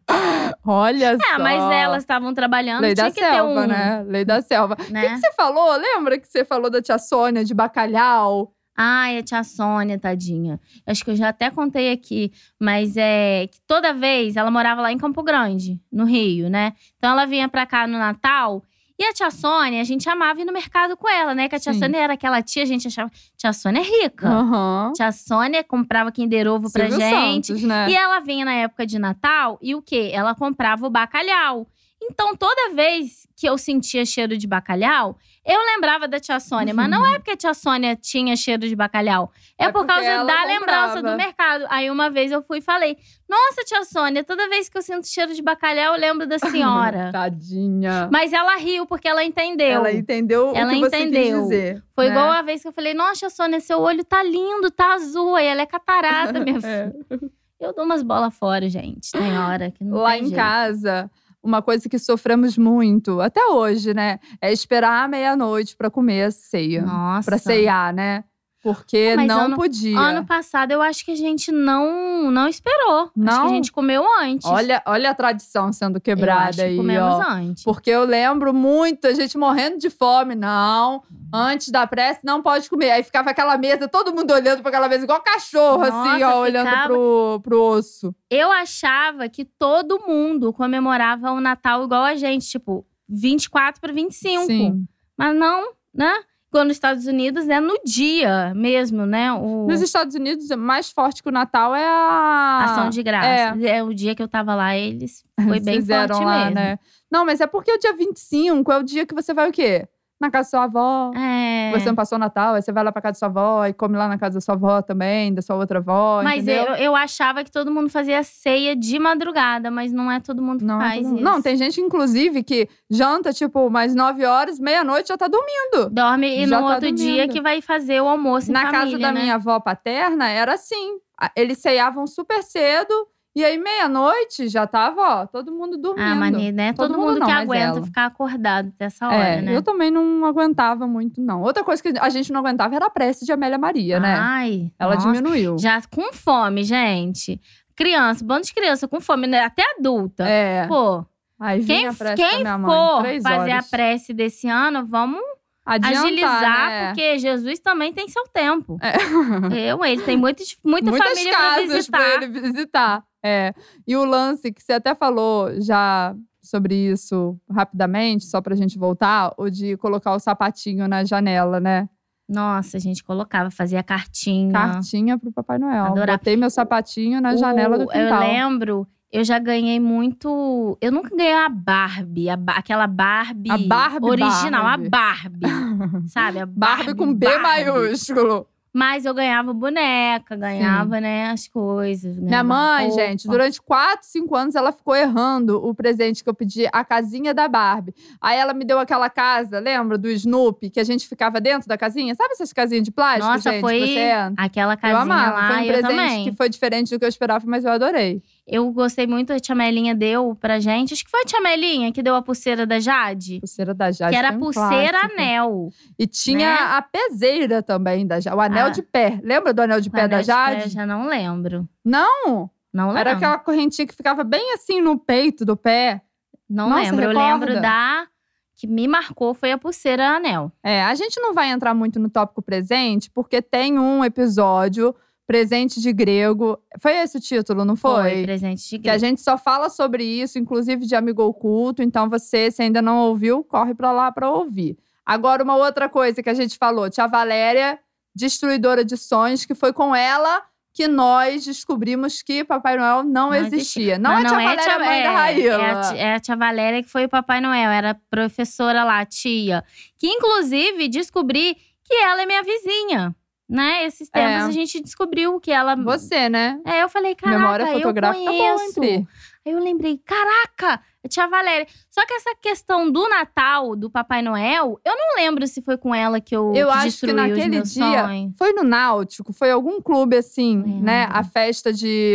Olha 0.65 1.17
só. 1.17 1.35
É, 1.35 1.37
mas 1.37 1.71
elas 1.71 2.03
estavam 2.03 2.33
trabalhando, 2.33 2.81
Lei 2.81 2.93
da 2.93 3.09
selva, 3.09 3.61
um. 3.61 3.67
né? 3.67 4.03
Lei 4.05 4.25
da 4.25 4.41
selva. 4.41 4.75
O 4.89 4.91
né? 4.91 5.01
que, 5.01 5.13
que 5.13 5.17
você 5.19 5.31
falou? 5.33 5.75
Lembra 5.77 6.19
que 6.19 6.27
você 6.27 6.43
falou 6.43 6.69
da 6.69 6.81
tia 6.81 6.97
Sônia 6.97 7.45
de 7.45 7.53
bacalhau? 7.53 8.53
Ai, 8.75 9.17
a 9.17 9.23
tia 9.23 9.43
Sônia, 9.43 9.99
tadinha. 9.99 10.59
Acho 10.85 11.03
que 11.03 11.11
eu 11.11 11.15
já 11.15 11.29
até 11.29 11.49
contei 11.49 11.91
aqui, 11.91 12.31
mas 12.59 12.95
é 12.97 13.47
que 13.47 13.59
toda 13.67 13.93
vez 13.93 14.35
ela 14.35 14.49
morava 14.49 14.81
lá 14.81 14.91
em 14.91 14.97
Campo 14.97 15.21
Grande, 15.23 15.79
no 15.91 16.05
Rio, 16.05 16.49
né? 16.49 16.73
Então 16.97 17.11
ela 17.11 17.25
vinha 17.25 17.47
pra 17.47 17.65
cá 17.65 17.85
no 17.85 17.97
Natal. 17.97 18.63
E 19.01 19.03
a 19.03 19.11
tia 19.13 19.31
Sônia, 19.31 19.81
a 19.81 19.83
gente 19.83 20.07
amava 20.07 20.41
ir 20.41 20.45
no 20.45 20.53
mercado 20.53 20.95
com 20.95 21.09
ela, 21.09 21.33
né? 21.33 21.49
Que 21.49 21.55
a 21.55 21.59
tia 21.59 21.73
Sim. 21.73 21.79
Sônia 21.79 21.97
era 21.97 22.13
aquela 22.13 22.39
tia, 22.39 22.61
a 22.61 22.67
gente 22.67 22.87
achava. 22.87 23.09
Tia 23.35 23.51
Sônia 23.51 23.79
é 23.79 23.83
rica. 23.83 24.29
Aham. 24.29 24.93
Tia 24.95 25.11
Sônia 25.11 25.63
comprava 25.63 26.11
Kinder 26.11 26.47
Ovo 26.47 26.71
pra 26.71 26.87
Silvio 26.87 26.99
gente. 27.03 27.47
Santos, 27.47 27.63
né? 27.63 27.89
E 27.89 27.95
ela 27.95 28.19
vinha 28.19 28.45
na 28.45 28.53
época 28.53 28.85
de 28.85 28.99
Natal 28.99 29.57
e 29.59 29.73
o 29.73 29.81
quê? 29.81 30.11
Ela 30.13 30.35
comprava 30.35 30.85
o 30.85 30.89
bacalhau. 30.91 31.65
Então, 32.13 32.35
toda 32.35 32.73
vez 32.73 33.27
que 33.37 33.47
eu 33.47 33.57
sentia 33.57 34.05
cheiro 34.05 34.37
de 34.37 34.45
bacalhau, 34.45 35.17
eu 35.43 35.59
lembrava 35.65 36.07
da 36.07 36.19
tia 36.19 36.39
Sônia. 36.39 36.73
Mas 36.73 36.89
não 36.89 37.05
é 37.07 37.17
porque 37.17 37.31
a 37.31 37.37
tia 37.37 37.53
Sônia 37.53 37.95
tinha 37.95 38.35
cheiro 38.35 38.67
de 38.67 38.75
bacalhau. 38.75 39.31
É, 39.57 39.65
É 39.65 39.71
por 39.71 39.85
causa 39.85 40.23
da 40.25 40.43
lembrança 40.45 40.95
comprava. 40.95 41.11
do 41.11 41.17
mercado. 41.17 41.65
Aí, 41.69 41.89
uma 41.89 42.09
vez 42.09 42.31
eu 42.31 42.43
fui 42.43 42.59
e 42.59 42.61
falei: 42.61 42.97
Nossa, 43.27 43.63
tia 43.65 43.83
Sônia, 43.85 44.23
toda 44.23 44.47
vez 44.49 44.69
que 44.69 44.77
eu 44.77 44.81
sinto 44.81 45.07
cheiro 45.07 45.33
de 45.33 45.41
bacalhau, 45.41 45.95
eu 45.95 45.99
lembro 45.99 46.27
da 46.27 46.37
senhora. 46.37 47.09
Tadinha. 47.13 48.07
Mas 48.11 48.31
ela 48.33 48.55
riu 48.57 48.85
porque 48.85 49.07
ela 49.07 49.23
entendeu. 49.23 49.67
Ela 49.67 49.91
entendeu 49.91 50.51
Ela 50.55 50.69
o 50.71 50.73
que 50.75 50.79
você 50.81 50.97
entendeu. 50.97 51.21
quis 51.39 51.43
dizer. 51.49 51.83
Foi 51.95 52.05
né? 52.05 52.11
igual 52.11 52.29
a 52.31 52.41
vez 52.43 52.61
que 52.61 52.67
eu 52.67 52.73
falei: 52.73 52.93
Nossa, 52.93 53.19
tia 53.21 53.29
Sônia, 53.31 53.59
seu 53.59 53.79
olho 53.79 54.03
tá 54.03 54.21
lindo, 54.21 54.69
tá 54.69 54.93
azul. 54.93 55.35
Aí 55.35 55.47
ela 55.47 55.61
é 55.61 55.65
catarata, 55.65 56.37
minha 56.43 56.57
É. 56.57 56.61
filha. 56.61 57.31
Eu 57.59 57.73
dou 57.75 57.85
umas 57.85 58.01
bolas 58.01 58.35
fora, 58.35 58.67
gente. 58.67 59.11
Tem 59.11 59.37
hora 59.37 59.69
que 59.69 59.83
não 59.83 59.97
Lá 59.99 60.17
em 60.17 60.21
jeito. 60.25 60.35
casa, 60.35 61.09
uma 61.43 61.61
coisa 61.61 61.87
que 61.89 61.97
sofremos 61.97 62.57
muito, 62.57 63.19
até 63.19 63.45
hoje, 63.47 63.93
né? 63.93 64.19
É 64.41 64.51
esperar 64.51 65.07
meia-noite 65.09 65.75
pra 65.75 65.89
comer 65.89 66.23
a 66.23 66.31
ceia. 66.31 66.83
Nossa. 66.83 67.29
Pra 67.29 67.37
ceiar, 67.37 67.93
né? 67.93 68.23
Porque 68.61 69.13
Mas 69.15 69.27
não 69.27 69.45
ano- 69.45 69.55
podia. 69.55 69.97
Ano 69.97 70.23
passado 70.25 70.71
eu 70.71 70.83
acho 70.83 71.03
que 71.03 71.11
a 71.11 71.15
gente 71.15 71.51
não 71.51 72.29
não 72.29 72.47
esperou. 72.47 73.01
Acho 73.05 73.11
que 73.13 73.19
Não? 73.19 73.45
a 73.45 73.49
gente 73.49 73.71
comeu 73.71 74.03
antes. 74.21 74.45
Olha, 74.47 74.83
olha 74.85 75.09
a 75.09 75.15
tradição 75.15 75.73
sendo 75.73 75.93
eu 75.93 75.97
acho 75.97 76.01
quebrada 76.03 76.55
que 76.57 76.61
aí, 76.61 76.77
comemos 76.77 77.15
ó. 77.15 77.21
antes. 77.31 77.63
Porque 77.63 77.89
eu 77.89 78.03
lembro 78.05 78.53
muito, 78.53 79.07
a 79.07 79.13
gente 79.13 79.35
morrendo 79.37 79.79
de 79.79 79.89
fome. 79.89 80.35
Não, 80.35 81.01
antes 81.33 81.69
da 81.69 81.87
prece 81.87 82.19
não 82.23 82.41
pode 82.43 82.69
comer. 82.69 82.91
Aí 82.91 83.03
ficava 83.03 83.31
aquela 83.31 83.57
mesa, 83.57 83.87
todo 83.87 84.13
mundo 84.13 84.31
olhando 84.31 84.61
pra 84.61 84.69
aquela 84.69 84.87
mesa, 84.87 85.05
igual 85.05 85.21
cachorro, 85.23 85.81
assim, 85.81 86.19
Nossa, 86.19 86.35
ó, 86.35 86.41
olhando 86.41 86.67
ficava- 86.69 86.87
pro, 86.87 87.39
pro 87.43 87.61
osso. 87.63 88.13
Eu 88.29 88.51
achava 88.51 89.27
que 89.27 89.43
todo 89.43 89.99
mundo 90.07 90.53
comemorava 90.53 91.31
o 91.31 91.41
Natal 91.41 91.83
igual 91.83 92.03
a 92.03 92.13
gente, 92.15 92.47
tipo, 92.47 92.85
24 93.09 93.81
para 93.81 93.91
25. 93.91 94.45
Sim. 94.45 94.85
Mas 95.17 95.35
não, 95.35 95.71
né? 95.93 96.13
Igual 96.51 96.65
nos 96.65 96.75
Estados 96.75 97.05
Unidos 97.05 97.47
é 97.47 97.61
no 97.61 97.79
dia 97.85 98.53
mesmo, 98.53 99.05
né? 99.05 99.31
O 99.31 99.67
Nos 99.69 99.81
Estados 99.81 100.15
Unidos, 100.15 100.49
mais 100.49 100.91
forte 100.91 101.23
que 101.23 101.29
o 101.29 101.31
Natal 101.31 101.73
é 101.73 101.87
a. 101.87 102.65
ação 102.65 102.89
de 102.89 103.01
graça. 103.01 103.57
É. 103.65 103.81
o 103.81 103.93
dia 103.93 104.13
que 104.13 104.21
eu 104.21 104.27
tava 104.27 104.53
lá, 104.53 104.75
eles 104.75 105.23
foi 105.41 105.61
bem 105.61 105.75
Fizeram 105.75 106.13
forte 106.13 106.25
lá, 106.25 106.39
mesmo. 106.39 106.55
né? 106.55 106.77
Não, 107.09 107.25
mas 107.25 107.39
é 107.39 107.47
porque 107.47 107.71
o 107.71 107.77
dia 107.77 107.93
25 107.95 108.69
é 108.69 108.77
o 108.77 108.83
dia 108.83 109.05
que 109.05 109.15
você 109.15 109.33
vai 109.33 109.47
o 109.47 109.51
quê? 109.51 109.87
Na 110.21 110.29
casa 110.29 110.45
da 110.47 110.49
sua 110.51 110.63
avó. 110.65 111.11
É. 111.15 111.71
Você 111.73 111.85
não 111.87 111.95
passou 111.95 112.15
o 112.17 112.19
Natal, 112.19 112.53
aí 112.53 112.61
você 112.61 112.71
vai 112.71 112.83
lá 112.83 112.91
pra 112.91 113.01
casa 113.01 113.13
da 113.13 113.19
sua 113.19 113.27
avó 113.27 113.65
e 113.65 113.73
come 113.73 113.97
lá 113.97 114.07
na 114.07 114.17
casa 114.17 114.35
da 114.35 114.41
sua 114.41 114.53
avó 114.55 114.81
também, 114.81 115.33
da 115.33 115.41
sua 115.41 115.55
outra 115.55 115.79
avó. 115.79 116.21
Mas 116.23 116.47
eu, 116.47 116.65
eu 116.75 116.95
achava 116.95 117.43
que 117.43 117.49
todo 117.51 117.71
mundo 117.71 117.89
fazia 117.89 118.21
ceia 118.21 118.75
de 118.75 118.99
madrugada, 118.99 119.71
mas 119.71 119.91
não 119.91 120.11
é 120.11 120.19
todo 120.19 120.41
mundo 120.41 120.59
que 120.59 120.65
Não, 120.65 120.79
é 120.81 120.89
faz 120.89 121.01
mundo- 121.07 121.15
isso. 121.15 121.23
não, 121.23 121.41
tem 121.41 121.55
gente, 121.57 121.81
inclusive, 121.81 122.43
que 122.43 122.69
janta, 122.89 123.33
tipo, 123.33 123.69
mais 123.69 123.95
9 123.95 124.23
horas, 124.25 124.59
meia-noite 124.59 125.07
já 125.09 125.17
tá 125.17 125.27
dormindo. 125.27 125.89
Dorme 125.89 126.43
e 126.43 126.45
Já 126.47 126.59
no 126.61 126.67
tá 126.67 126.73
outro 126.75 126.91
dia 126.91 127.11
dormindo. 127.15 127.33
que 127.33 127.41
vai 127.41 127.61
fazer 127.61 127.99
o 128.01 128.07
almoço 128.07 128.51
Na 128.51 128.63
casa 128.65 128.77
família, 128.77 128.99
da 128.99 129.11
né? 129.11 129.21
minha 129.21 129.35
avó 129.35 129.59
paterna, 129.59 130.29
era 130.29 130.53
assim. 130.53 130.99
Eles 131.35 131.57
ceiavam 131.59 132.05
super 132.05 132.43
cedo, 132.43 132.93
e 133.35 133.43
aí 133.45 133.57
meia-noite 133.57 134.47
já 134.49 134.67
tava, 134.67 135.01
ó, 135.01 135.25
todo 135.25 135.51
mundo 135.51 135.77
dormindo. 135.77 136.05
Ah, 136.05 136.15
mas 136.15 136.31
né? 136.53 136.73
Todo 136.73 136.89
Todo, 136.89 136.99
mundo 136.99 137.09
mundo, 137.13 137.19
não, 137.19 137.27
que 137.27 137.33
aguenta 137.33 137.81
ficar 137.83 138.05
acordado 138.05 138.69
até 138.75 138.85
essa 138.85 139.07
hora, 139.07 139.15
É, 139.17 139.41
né? 139.41 139.55
eu 139.55 139.61
também 139.61 139.89
não 139.89 140.25
aguentava 140.25 140.85
muito, 140.87 141.21
não. 141.21 141.41
Outra 141.41 141.63
coisa 141.63 141.81
que 141.81 141.93
a 141.99 142.09
gente 142.09 142.31
não 142.31 142.39
aguentava 142.41 142.75
era 142.75 142.85
a 142.87 142.89
prece 142.89 143.25
de 143.25 143.31
Amélia 143.31 143.57
Maria, 143.57 143.99
né? 143.99 144.15
Ai, 144.19 144.71
Ela 144.77 144.95
nossa. 144.95 145.07
diminuiu. 145.11 145.57
Já 145.57 145.81
com 145.89 146.11
fome, 146.13 146.63
gente. 146.63 147.39
Criança, 147.75 148.23
bando 148.23 148.45
de 148.45 148.53
criança 148.53 148.87
com 148.87 148.99
fome, 148.99 149.27
né? 149.27 149.43
até 149.43 149.63
adulta. 149.77 150.23
É. 150.27 150.67
Pô, 150.67 151.05
Aí 151.39 151.63
quem, 151.65 151.87
a 151.87 151.93
prece 151.93 152.15
da 152.21 152.29
quem 152.29 152.41
minha 152.43 152.59
for 152.59 153.03
fazer 153.23 153.51
horas. 153.51 153.65
a 153.65 153.69
prece 153.69 154.13
desse 154.13 154.47
ano, 154.47 154.85
vamos 154.85 155.19
Adiantar, 155.65 156.03
agilizar, 156.03 156.69
né? 156.69 156.87
porque 156.87 157.17
Jesus 157.17 157.59
também 157.59 157.91
tem 157.93 158.07
seu 158.07 158.23
tempo. 158.27 158.77
É. 158.81 159.71
Eu, 159.71 159.83
ele 159.85 160.01
tem 160.03 160.17
muito, 160.17 160.43
muita 160.63 160.91
Muitas 160.91 161.09
família 161.09 161.31
pra 161.31 161.39
casas 161.49 161.73
visitar. 161.75 161.97
pra 161.97 162.13
ele 162.15 162.27
visitar. 162.27 163.03
É. 163.23 163.53
E 163.87 163.95
o 163.95 164.03
lance 164.05 164.51
que 164.51 164.61
você 164.63 164.73
até 164.73 164.95
falou 164.95 165.49
já 165.61 166.15
sobre 166.41 166.75
isso 166.75 167.39
rapidamente, 167.49 168.25
só 168.25 168.41
pra 168.41 168.55
gente 168.55 168.77
voltar, 168.77 169.33
o 169.37 169.49
de 169.49 169.77
colocar 169.77 170.13
o 170.13 170.19
sapatinho 170.19 170.87
na 170.87 171.03
janela, 171.03 171.59
né? 171.59 171.87
Nossa, 172.27 172.77
a 172.77 172.79
gente 172.79 173.03
colocava, 173.03 173.51
fazia 173.51 173.83
cartinha. 173.83 174.51
Cartinha 174.53 175.17
pro 175.19 175.31
Papai 175.31 175.59
Noel. 175.59 175.85
Adorava. 175.85 176.17
Botei 176.17 176.35
meu 176.37 176.49
sapatinho 176.49 177.19
na 177.21 177.35
janela 177.35 177.77
do 177.77 177.83
O- 177.83 177.87
quintal. 177.89 178.23
Eu 178.23 178.27
lembro, 178.27 178.87
eu 179.11 179.23
já 179.23 179.37
ganhei 179.37 179.79
muito. 179.81 180.77
Eu 180.79 180.91
nunca 180.93 181.13
ganhei 181.15 181.33
a 181.35 181.49
Barbie, 181.49 182.29
a 182.29 182.37
ba- 182.37 182.53
aquela 182.53 182.87
Barbie, 182.87 183.51
A 183.51 183.57
Barbie 183.57 184.05
original, 184.09 184.63
Barbie. 184.63 184.87
a 184.87 184.89
Barbie. 184.89 186.07
sabe? 186.09 186.39
A 186.39 186.45
Barbie, 186.47 186.85
Barbie, 186.85 186.95
com 186.95 187.13
B 187.13 187.25
Barbie. 187.27 187.43
maiúsculo. 187.43 188.47
Mas 188.73 189.03
eu 189.03 189.13
ganhava 189.13 189.53
boneca, 189.53 190.35
ganhava, 190.35 191.01
né, 191.01 191.25
as 191.31 191.45
coisas. 191.47 192.17
Minha 192.17 192.41
mãe, 192.43 192.87
roupa. 192.87 193.01
gente, 193.03 193.27
durante 193.27 193.61
4, 193.61 194.07
5 194.07 194.33
anos, 194.35 194.55
ela 194.55 194.71
ficou 194.71 194.95
errando 194.95 195.57
o 195.65 195.75
presente 195.75 196.23
que 196.23 196.29
eu 196.29 196.33
pedi, 196.33 196.65
a 196.71 196.83
casinha 196.85 197.33
da 197.33 197.47
Barbie. 197.49 197.93
Aí 198.21 198.37
ela 198.37 198.53
me 198.53 198.63
deu 198.63 198.79
aquela 198.79 199.09
casa, 199.09 199.59
lembra? 199.59 199.97
Do 199.97 200.09
Snoopy, 200.09 200.69
que 200.69 200.79
a 200.79 200.83
gente 200.85 201.05
ficava 201.07 201.41
dentro 201.41 201.67
da 201.67 201.77
casinha. 201.77 202.15
Sabe 202.15 202.31
essas 202.31 202.53
casinhas 202.53 202.83
de 202.85 202.91
plástico, 202.91 203.27
Nossa, 203.27 203.51
gente? 203.51 203.61
foi 203.61 203.79
você? 203.79 204.11
Aquela 204.37 204.73
Eu 204.73 204.77
casinha 204.77 205.01
amava. 205.01 205.35
lá, 205.35 205.47
foi 205.47 205.55
um 205.57 205.59
eu 205.61 205.67
presente 205.67 205.87
também. 205.89 206.23
que 206.29 206.31
foi 206.37 206.47
diferente 206.49 206.89
do 206.91 206.97
que 206.99 207.03
eu 207.05 207.09
esperava, 207.09 207.43
mas 207.47 207.65
eu 207.65 207.71
adorei. 207.71 208.21
Eu 208.47 208.69
gostei 208.71 209.05
muito, 209.07 209.31
a 209.31 209.39
tia 209.39 209.53
Melinha 209.55 209.93
deu 209.95 210.35
pra 210.35 210.59
gente. 210.59 210.93
Acho 210.93 211.03
que 211.05 211.11
foi 211.11 211.21
a 211.21 211.25
tia 211.25 211.39
Melinha 211.41 211.91
que 211.91 212.01
deu 212.01 212.15
a 212.15 212.21
pulseira 212.21 212.65
da 212.65 212.79
Jade. 212.79 213.39
Pulseira 213.39 213.73
da 213.73 213.91
Jade 213.91 214.11
que 214.11 214.17
era 214.17 214.33
um 214.35 214.39
pulseira 214.39 214.99
clássico. 214.99 215.13
anel. 215.21 215.69
E 215.97 216.07
tinha 216.07 216.49
né? 216.49 216.57
a 216.59 216.81
peseira 216.81 217.61
também 217.61 218.05
da 218.05 218.19
Jade. 218.19 218.35
O 218.35 218.41
anel 218.41 218.65
Ah. 218.67 218.69
de 218.69 218.81
pé. 218.81 219.19
Lembra 219.23 219.53
do 219.53 219.61
anel 219.61 219.79
de 219.79 219.89
pé 219.89 220.07
da 220.07 220.17
anel 220.17 220.19
de 220.21 220.25
pé, 220.27 220.33
Jade? 220.33 220.61
eu 220.63 220.69
já 220.69 220.85
não 220.85 221.07
lembro. 221.07 221.67
Não! 221.85 222.49
Não 222.73 222.87
lembro. 222.87 222.99
Era 222.99 223.11
aquela 223.13 223.37
correntinha 223.37 223.85
que 223.87 223.95
ficava 223.95 224.23
bem 224.23 224.53
assim 224.53 224.81
no 224.81 224.97
peito 224.97 225.45
do 225.45 225.55
pé. 225.55 226.01
Não 226.49 226.69
Nossa, 226.69 226.83
lembro. 226.83 227.03
Eu 227.05 227.09
recorda? 227.09 227.45
lembro 227.45 227.61
da. 227.61 228.07
Que 228.55 228.67
me 228.67 228.87
marcou 228.87 229.33
foi 229.33 229.51
a 229.51 229.57
pulseira 229.57 230.17
anel. 230.17 230.51
É, 230.63 230.83
a 230.83 230.93
gente 230.95 231.19
não 231.19 231.33
vai 231.33 231.49
entrar 231.51 231.73
muito 231.73 231.99
no 231.99 232.09
tópico 232.09 232.41
presente, 232.41 233.09
porque 233.09 233.41
tem 233.41 233.79
um 233.79 234.03
episódio, 234.05 234.95
Presente 235.31 235.79
de 235.79 235.93
Grego. 235.93 236.59
Foi 236.79 236.91
esse 236.97 237.17
o 237.17 237.21
título, 237.21 237.63
não 237.63 237.75
foi? 237.77 238.23
presente 238.23 238.69
de 238.69 238.79
Que 238.79 238.89
a 238.89 238.97
gente 238.97 239.21
só 239.21 239.37
fala 239.37 239.69
sobre 239.69 240.03
isso, 240.03 240.37
inclusive 240.37 240.85
de 240.85 240.93
amigo 240.95 241.23
oculto. 241.23 241.81
Então, 241.81 242.09
você, 242.09 242.51
se 242.51 242.61
ainda 242.61 242.81
não 242.81 242.97
ouviu, 242.99 243.41
corre 243.43 243.73
pra 243.73 243.91
lá 243.93 244.11
pra 244.11 244.29
ouvir. 244.29 244.77
Agora, 245.05 245.41
uma 245.43 245.55
outra 245.55 245.87
coisa 245.87 246.21
que 246.21 246.29
a 246.29 246.33
gente 246.33 246.57
falou: 246.57 246.89
Tia 246.89 247.07
Valéria, 247.07 247.79
destruidora 248.13 248.83
de 248.83 248.97
sonhos, 248.97 249.45
que 249.45 249.55
foi 249.55 249.71
com 249.71 249.95
ela 249.95 250.41
que 250.73 250.87
nós 250.87 251.43
descobrimos 251.45 252.21
que 252.21 252.43
Papai 252.45 252.77
Noel 252.77 253.03
não, 253.03 253.29
Não 253.29 253.33
existia. 253.35 253.57
existia. 253.59 253.99
Não, 253.99 254.11
Mas 254.11 254.23
é 254.23 254.27
Tia 254.27 254.77
Valéria, 254.77 254.79
mãe 254.85 254.99
é, 254.99 255.03
da 255.03 255.11
Raíla. 255.11 255.63
É 255.63 255.71
a, 255.71 255.81
ti- 255.81 255.97
é 255.97 256.13
a 256.15 256.19
tia 256.19 256.35
Valéria 256.35 256.83
que 256.83 256.89
foi 256.89 257.05
o 257.05 257.09
Papai 257.09 257.41
Noel. 257.41 257.69
Era 257.71 257.97
professora 258.09 258.83
lá, 258.83 259.05
tia. 259.05 259.63
Que, 259.97 260.07
inclusive, 260.07 260.87
descobri 260.87 261.55
que 261.83 261.93
ela 261.93 262.21
é 262.21 262.25
minha 262.25 262.41
vizinha. 262.43 263.15
Né? 263.51 263.83
Esses 263.85 264.09
tempos 264.09 264.31
É. 264.31 264.37
a 264.39 264.51
gente 264.51 264.81
descobriu 264.81 265.37
que 265.39 265.51
ela. 265.51 265.75
Você, 265.75 266.29
né? 266.29 266.57
É, 266.65 266.83
eu 266.83 266.87
falei, 266.89 267.13
caraca, 267.13 267.37
Memória 267.39 267.63
eu 267.65 267.73
fotográfica 267.81 268.31
boa, 268.31 268.55
conheço. 268.55 268.83
hein, 268.83 269.03
Pri? 269.03 269.07
Aí 269.45 269.51
eu 269.53 269.59
lembrei, 269.59 269.97
caraca, 269.97 270.81
Tia 271.09 271.27
Valéria. 271.27 271.67
Só 271.89 272.05
que 272.05 272.13
essa 272.13 272.33
questão 272.39 272.89
do 272.89 273.09
Natal, 273.09 273.75
do 273.75 273.89
Papai 273.89 274.21
Noel, 274.21 274.79
eu 274.85 274.93
não 274.95 275.15
lembro 275.17 275.45
se 275.47 275.61
foi 275.61 275.77
com 275.77 275.93
ela 275.93 276.21
que 276.21 276.33
eu, 276.33 276.53
Eu 276.55 276.67
que 276.69 276.73
acho 276.77 276.99
que 277.05 277.11
naquele 277.11 277.61
dia 277.61 278.05
sonhos. 278.05 278.37
foi 278.37 278.53
no 278.53 278.63
Náutico, 278.63 279.33
foi 279.33 279.51
algum 279.51 279.81
clube 279.81 280.15
assim, 280.15 280.61
Lembro. 280.61 280.83
né? 280.83 281.07
A 281.11 281.21
festa 281.23 281.73
de, 281.73 282.13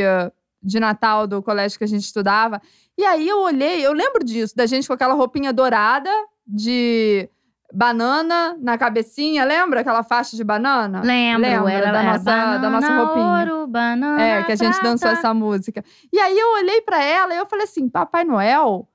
de 0.62 0.80
Natal 0.80 1.26
do 1.26 1.42
colégio 1.42 1.76
que 1.76 1.84
a 1.84 1.88
gente 1.88 2.04
estudava. 2.04 2.62
E 2.96 3.04
aí 3.04 3.28
eu 3.28 3.40
olhei, 3.40 3.84
eu 3.84 3.92
lembro 3.92 4.24
disso, 4.24 4.56
da 4.56 4.64
gente 4.64 4.86
com 4.86 4.94
aquela 4.94 5.12
roupinha 5.14 5.52
dourada 5.52 6.08
de 6.46 7.28
banana 7.72 8.56
na 8.60 8.76
cabecinha, 8.78 9.44
lembra 9.44 9.80
aquela 9.80 10.02
faixa 10.02 10.36
de 10.36 10.44
banana? 10.44 11.00
Lembro, 11.02 11.48
Lembra 11.50 11.72
era, 11.72 11.92
da 11.92 12.02
nossa- 12.02 12.24
da 12.24 12.36
banana, 12.58 12.70
nossa 12.70 12.96
roupinha. 12.96 13.38
ouro, 13.54 13.66
banana, 13.66 14.22
É, 14.22 14.42
que 14.44 14.52
a 14.52 14.56
gente 14.56 14.80
dançou 14.82 15.08
prata. 15.08 15.18
essa 15.18 15.34
música. 15.34 15.84
E 16.12 16.18
aí 16.18 16.38
eu 16.38 16.52
olhei 16.54 16.80
pra 16.82 17.02
ela 17.02 17.34
e 17.34 17.38
eu 17.38 17.46
falei 17.46 17.64
assim: 17.64 17.88
Papai 17.88 18.24
Noel? 18.24 18.88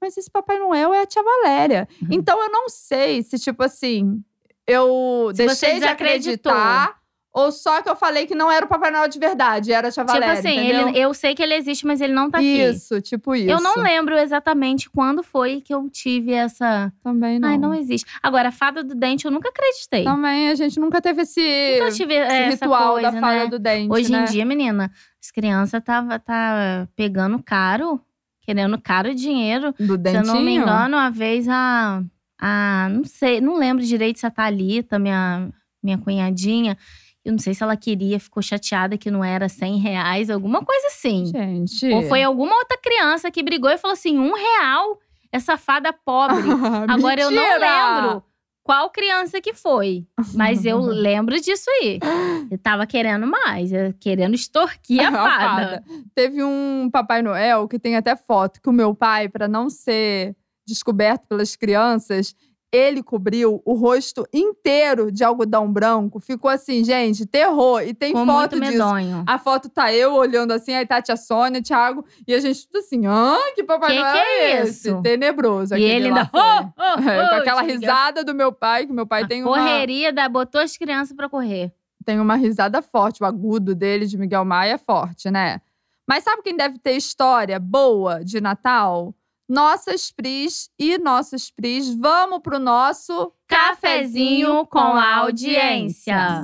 Mas 0.00 0.16
esse 0.16 0.30
Papai 0.30 0.58
Noel 0.58 0.92
é 0.92 1.02
a 1.02 1.06
tia 1.06 1.22
Valéria. 1.22 1.88
Uhum. 2.02 2.08
Então 2.12 2.40
eu 2.42 2.50
não 2.50 2.68
sei 2.68 3.22
se, 3.22 3.38
tipo 3.38 3.62
assim, 3.62 4.22
eu 4.66 5.30
Se 5.34 5.46
deixei 5.46 5.78
de 5.80 5.86
acreditar. 5.86 6.96
Ou 7.38 7.52
só 7.52 7.82
que 7.82 7.88
eu 7.90 7.94
falei 7.94 8.26
que 8.26 8.34
não 8.34 8.50
era 8.50 8.64
o 8.64 8.68
Papai 8.68 8.90
Noel 8.90 9.08
de 9.08 9.18
verdade, 9.18 9.70
era 9.70 9.88
a 9.88 9.90
tia 9.92 10.02
Tipo 10.02 10.14
Valéria. 10.14 10.38
assim, 10.38 10.58
entendeu? 10.58 10.88
ele- 10.88 10.98
eu 10.98 11.12
sei 11.12 11.34
que 11.34 11.42
ele 11.42 11.52
existe, 11.52 11.86
mas 11.86 12.00
ele 12.00 12.14
não 12.14 12.30
tá 12.30 12.38
aqui. 12.38 12.62
Isso, 12.62 12.98
tipo 13.02 13.34
isso. 13.34 13.50
Eu 13.50 13.60
não 13.60 13.74
lembro 13.82 14.16
exatamente 14.16 14.88
quando 14.88 15.22
foi 15.22 15.60
que 15.60 15.74
eu 15.74 15.86
tive 15.90 16.32
essa. 16.32 16.90
Também 17.02 17.38
não. 17.38 17.48
Ai, 17.50 17.58
não 17.58 17.74
existe. 17.74 18.06
Agora, 18.22 18.48
a 18.48 18.52
fada 18.52 18.82
do 18.82 18.94
dente 18.94 19.26
eu 19.26 19.30
nunca 19.30 19.50
acreditei. 19.50 20.02
Também 20.04 20.48
a 20.48 20.54
gente 20.54 20.80
nunca 20.80 20.98
teve 21.02 21.22
esse, 21.22 21.78
nunca 21.78 21.92
tive 21.92 22.14
esse 22.14 22.50
ritual 22.64 22.92
coisa, 22.94 23.10
da 23.12 23.20
fada 23.20 23.44
né? 23.44 23.46
do 23.48 23.58
dente. 23.58 23.92
Hoje 23.92 24.10
né? 24.10 24.22
em 24.22 24.24
dia, 24.24 24.44
menina, 24.46 24.90
as 25.22 25.30
crianças 25.30 25.82
tava 25.84 26.18
tá 26.18 26.88
pegando 26.96 27.42
caro, 27.42 28.00
querendo 28.40 28.80
caro 28.80 29.14
dinheiro. 29.14 29.74
Do 29.78 29.92
Se 29.92 29.98
dentinho. 29.98 30.22
eu 30.22 30.26
não 30.26 30.40
me 30.40 30.54
engano, 30.54 30.96
uma 30.96 31.10
vez 31.10 31.46
a. 31.50 32.02
a 32.40 32.88
não 32.90 33.04
sei, 33.04 33.42
não 33.42 33.58
lembro 33.58 33.84
direito 33.84 34.20
se 34.20 34.24
a 34.26 34.30
Thalita, 34.30 34.98
minha, 34.98 35.50
minha 35.82 35.98
cunhadinha, 35.98 36.78
eu 37.26 37.32
não 37.32 37.40
sei 37.40 37.52
se 37.54 37.62
ela 37.64 37.76
queria, 37.76 38.20
ficou 38.20 38.40
chateada 38.40 38.96
que 38.96 39.10
não 39.10 39.24
era 39.24 39.48
100 39.48 39.78
reais, 39.78 40.30
alguma 40.30 40.64
coisa 40.64 40.86
assim. 40.86 41.26
Gente. 41.26 41.92
Ou 41.92 42.02
foi 42.02 42.22
alguma 42.22 42.54
outra 42.56 42.78
criança 42.78 43.32
que 43.32 43.42
brigou 43.42 43.68
e 43.68 43.76
falou 43.76 43.94
assim: 43.94 44.16
um 44.16 44.32
real, 44.32 45.00
essa 45.32 45.56
fada 45.56 45.92
pobre. 45.92 46.44
Agora 46.88 47.20
eu 47.20 47.32
não 47.32 47.58
lembro 47.58 48.22
qual 48.62 48.90
criança 48.90 49.40
que 49.40 49.52
foi, 49.52 50.06
mas 50.34 50.64
eu 50.64 50.78
lembro 50.86 51.40
disso 51.40 51.68
aí. 51.68 51.98
Eu 52.48 52.58
tava 52.58 52.86
querendo 52.86 53.26
mais, 53.26 53.72
querendo 53.98 54.36
extorquir 54.36 55.04
a 55.04 55.08
A 55.10 55.12
fada. 55.12 55.84
Teve 56.14 56.44
um 56.44 56.88
Papai 56.92 57.22
Noel 57.22 57.66
que 57.66 57.78
tem 57.78 57.96
até 57.96 58.14
foto 58.14 58.62
que 58.62 58.68
o 58.68 58.72
meu 58.72 58.94
pai, 58.94 59.28
para 59.28 59.48
não 59.48 59.68
ser 59.68 60.36
descoberto 60.64 61.26
pelas 61.26 61.56
crianças, 61.56 62.36
ele 62.72 63.02
cobriu 63.02 63.62
o 63.64 63.74
rosto 63.74 64.26
inteiro 64.32 65.10
de 65.10 65.24
algodão 65.24 65.72
branco. 65.72 66.20
Ficou 66.20 66.50
assim, 66.50 66.84
gente, 66.84 67.24
terror. 67.24 67.82
E 67.82 67.94
tem 67.94 68.08
Ficou 68.10 68.26
foto 68.26 68.56
muito 68.56 68.60
disso. 68.60 68.72
medonho. 68.72 69.24
A 69.26 69.38
foto 69.38 69.68
tá 69.68 69.92
eu 69.92 70.14
olhando 70.14 70.52
assim, 70.52 70.74
aí 70.74 70.84
tá 70.86 70.96
a 70.96 71.02
tia 71.02 71.16
Sônia, 71.16 71.62
Thiago, 71.62 72.04
e 72.26 72.34
a 72.34 72.40
gente 72.40 72.66
tudo 72.66 72.78
assim, 72.78 73.06
ah, 73.06 73.38
que 73.54 73.62
Papai 73.64 73.90
Que 73.90 73.96
que 73.96 74.02
é 74.04 74.50
é 74.58 74.62
esse? 74.62 74.88
isso? 74.88 75.02
Tenebroso. 75.02 75.74
E 75.76 75.82
ele 75.82 76.08
ainda. 76.08 76.26
foi. 76.26 76.40
Oh, 76.40 76.64
oh, 76.76 77.08
É, 77.08 77.24
oh, 77.24 77.28
com 77.28 77.34
aquela 77.36 77.62
risada 77.62 78.24
do 78.24 78.34
meu 78.34 78.52
pai, 78.52 78.86
que 78.86 78.92
meu 78.92 79.06
pai 79.06 79.22
A 79.22 79.26
tem 79.28 79.42
uma, 79.42 79.56
correria 79.56 80.12
da 80.12 80.28
botou 80.28 80.60
as 80.60 80.76
crianças 80.76 81.16
pra 81.16 81.28
correr. 81.28 81.72
tem 82.04 82.20
uma 82.20 82.36
risada 82.36 82.82
forte. 82.82 83.22
O 83.22 83.26
agudo 83.26 83.74
dele, 83.74 84.06
de 84.06 84.18
Miguel 84.18 84.44
Maia, 84.44 84.72
é 84.74 84.78
forte, 84.78 85.30
né? 85.30 85.60
Mas 86.08 86.22
sabe 86.24 86.42
quem 86.42 86.56
deve 86.56 86.78
ter 86.78 86.92
história 86.92 87.58
boa 87.58 88.24
de 88.24 88.40
Natal? 88.40 89.14
Nossas 89.48 90.10
Pris 90.10 90.70
e 90.76 90.98
nossos 90.98 91.52
Pris. 91.52 91.94
Vamos 91.94 92.40
pro 92.42 92.58
nosso 92.58 93.32
Cafezinho 93.46 94.66
com 94.66 94.78
a 94.78 95.18
audiência. 95.18 96.42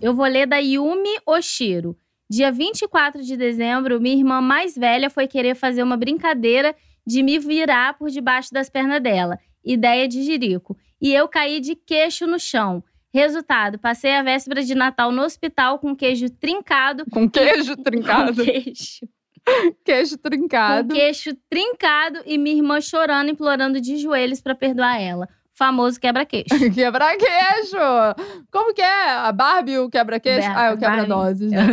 Eu 0.00 0.12
vou 0.12 0.26
ler 0.26 0.46
da 0.46 0.56
Yumi 0.56 1.20
Oshiro. 1.24 1.96
Dia 2.28 2.50
24 2.50 3.22
de 3.22 3.36
dezembro, 3.36 4.00
minha 4.00 4.16
irmã 4.16 4.40
mais 4.40 4.74
velha 4.74 5.08
foi 5.08 5.28
querer 5.28 5.54
fazer 5.54 5.84
uma 5.84 5.96
brincadeira 5.96 6.74
de 7.06 7.22
me 7.22 7.38
virar 7.38 7.96
por 7.96 8.10
debaixo 8.10 8.52
das 8.52 8.68
pernas 8.68 9.00
dela. 9.00 9.38
Ideia 9.64 10.08
de 10.08 10.22
jirico. 10.24 10.76
E 11.00 11.12
eu 11.12 11.28
caí 11.28 11.60
de 11.60 11.76
queixo 11.76 12.26
no 12.26 12.40
chão. 12.40 12.82
Resultado, 13.12 13.78
passei 13.78 14.14
a 14.14 14.22
véspera 14.22 14.62
de 14.62 14.74
Natal 14.74 15.10
no 15.10 15.22
hospital 15.22 15.78
com 15.78 15.96
queijo 15.96 16.30
trincado. 16.30 17.04
Com 17.10 17.28
queijo 17.28 17.76
Com 17.76 17.82
trincado. 17.84 18.44
queijo. 18.44 19.00
queijo 19.84 20.16
Com 20.16 20.22
trincado. 20.30 20.94
queixo 20.94 21.30
trincado 21.48 22.20
e 22.24 22.38
minha 22.38 22.56
irmã 22.56 22.80
chorando, 22.80 23.30
implorando 23.30 23.80
de 23.80 23.96
joelhos 23.96 24.40
pra 24.40 24.54
perdoar 24.54 25.00
ela. 25.00 25.28
Famoso 25.52 26.00
quebra-queixo. 26.00 26.46
Quebra-queijo! 26.72 27.76
Como 28.50 28.72
que 28.72 28.80
é? 28.80 29.10
A 29.10 29.30
Barbie 29.32 29.78
o 29.78 29.90
quebra-queijo? 29.90 30.48
Ber- 30.48 30.56
Ah, 30.56 30.64
é 30.66 30.72
o 30.74 30.78
quebra-doses. 30.78 31.50
né? 31.52 31.66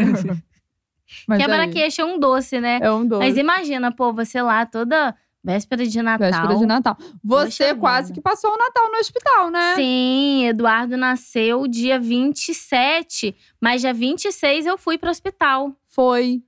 Quebra-queixo 1.38 2.02
é 2.02 2.06
um 2.06 2.20
doce, 2.20 2.60
né? 2.60 2.80
É 2.82 2.92
um 2.92 3.06
doce. 3.08 3.26
Mas 3.26 3.38
imagina, 3.38 3.92
pô, 3.92 4.12
você 4.12 4.42
lá 4.42 4.66
toda 4.66 5.16
véspera 5.48 5.86
de 5.86 6.02
Natal. 6.02 6.30
Véspera 6.30 6.56
de 6.56 6.66
Natal. 6.66 6.98
Você 7.24 7.74
quase 7.76 8.14
que 8.14 8.22
passou 8.22 8.52
o 8.54 8.58
Natal 8.58 8.92
no 8.92 8.98
hospital, 8.98 9.50
né? 9.50 9.76
Sim, 9.76 10.46
Eduardo 10.46 10.98
nasceu 10.98 11.66
dia 11.68 12.00
27, 12.00 13.36
mas 13.62 13.82
dia 13.82 13.94
26 13.94 14.66
eu 14.66 14.78
fui 14.78 14.98
pro 14.98 15.10
hospital. 15.10 15.74
Foi. 15.88 16.42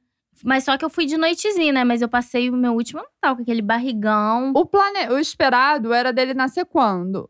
Mas 0.43 0.63
só 0.63 0.77
que 0.77 0.85
eu 0.85 0.89
fui 0.89 1.05
de 1.05 1.17
noitezinha, 1.17 1.73
né? 1.73 1.83
Mas 1.83 2.01
eu 2.01 2.07
passei 2.07 2.49
o 2.49 2.53
meu 2.55 2.73
último 2.73 3.01
Natal 3.01 3.35
com 3.35 3.41
aquele 3.41 3.61
barrigão. 3.61 4.51
O, 4.55 4.65
plane... 4.65 5.09
o 5.09 5.17
esperado 5.17 5.93
era 5.93 6.13
dele 6.13 6.33
nascer 6.33 6.65
quando? 6.65 7.29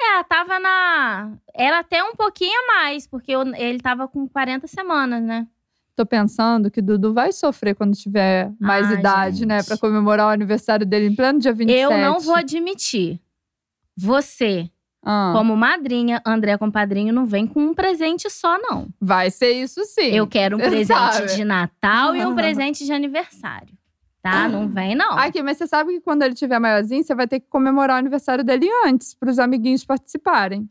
É, 0.00 0.22
tava 0.24 0.58
na. 0.58 1.32
Era 1.54 1.80
até 1.80 2.02
um 2.02 2.14
pouquinho 2.14 2.58
a 2.62 2.66
mais, 2.74 3.06
porque 3.06 3.32
eu- 3.32 3.54
ele 3.54 3.78
tava 3.78 4.08
com 4.08 4.26
40 4.26 4.66
semanas, 4.66 5.22
né? 5.22 5.46
Tô 6.00 6.06
pensando 6.06 6.70
que 6.70 6.80
Dudu 6.80 7.12
vai 7.12 7.30
sofrer 7.30 7.74
quando 7.74 7.94
tiver 7.94 8.50
mais 8.58 8.88
Ah, 8.90 8.94
idade, 8.94 9.44
né? 9.44 9.58
gente. 9.58 9.66
Pra 9.66 9.76
comemorar 9.76 10.28
o 10.28 10.30
aniversário 10.30 10.86
dele 10.86 11.08
em 11.08 11.14
pleno 11.14 11.38
dia 11.38 11.52
27. 11.52 11.78
Eu 11.78 11.90
não 11.98 12.18
vou 12.18 12.34
admitir. 12.34 13.20
Você, 13.94 14.70
Ah, 15.04 15.34
como 15.36 15.54
madrinha, 15.54 16.22
André 16.24 16.56
como 16.56 16.72
padrinho, 16.72 17.12
não 17.12 17.26
vem 17.26 17.46
com 17.46 17.60
um 17.60 17.74
presente 17.74 18.30
só, 18.30 18.56
não. 18.58 18.88
Vai 18.98 19.30
ser 19.30 19.50
isso 19.52 19.84
sim. 19.84 20.06
Eu 20.14 20.26
quero 20.26 20.56
um 20.56 20.60
Cê 20.60 20.70
presente 20.70 20.96
sabe. 20.96 21.34
de 21.36 21.44
Natal 21.44 22.16
e 22.16 22.24
um 22.24 22.32
presente 22.34 22.82
de 22.86 22.92
aniversário. 22.94 23.74
Tá? 24.22 24.48
Não 24.48 24.68
vem, 24.68 24.94
não. 24.94 25.18
Aqui, 25.18 25.42
mas 25.42 25.58
você 25.58 25.66
sabe 25.66 25.92
que 25.92 26.00
quando 26.00 26.22
ele 26.22 26.32
tiver 26.34 26.58
maiorzinho, 26.58 27.02
você 27.04 27.14
vai 27.14 27.28
ter 27.28 27.40
que 27.40 27.46
comemorar 27.50 27.96
o 27.96 27.98
aniversário 27.98 28.42
dele 28.42 28.66
antes, 28.86 29.12
pros 29.12 29.38
amiguinhos 29.38 29.84
participarem. 29.84 30.66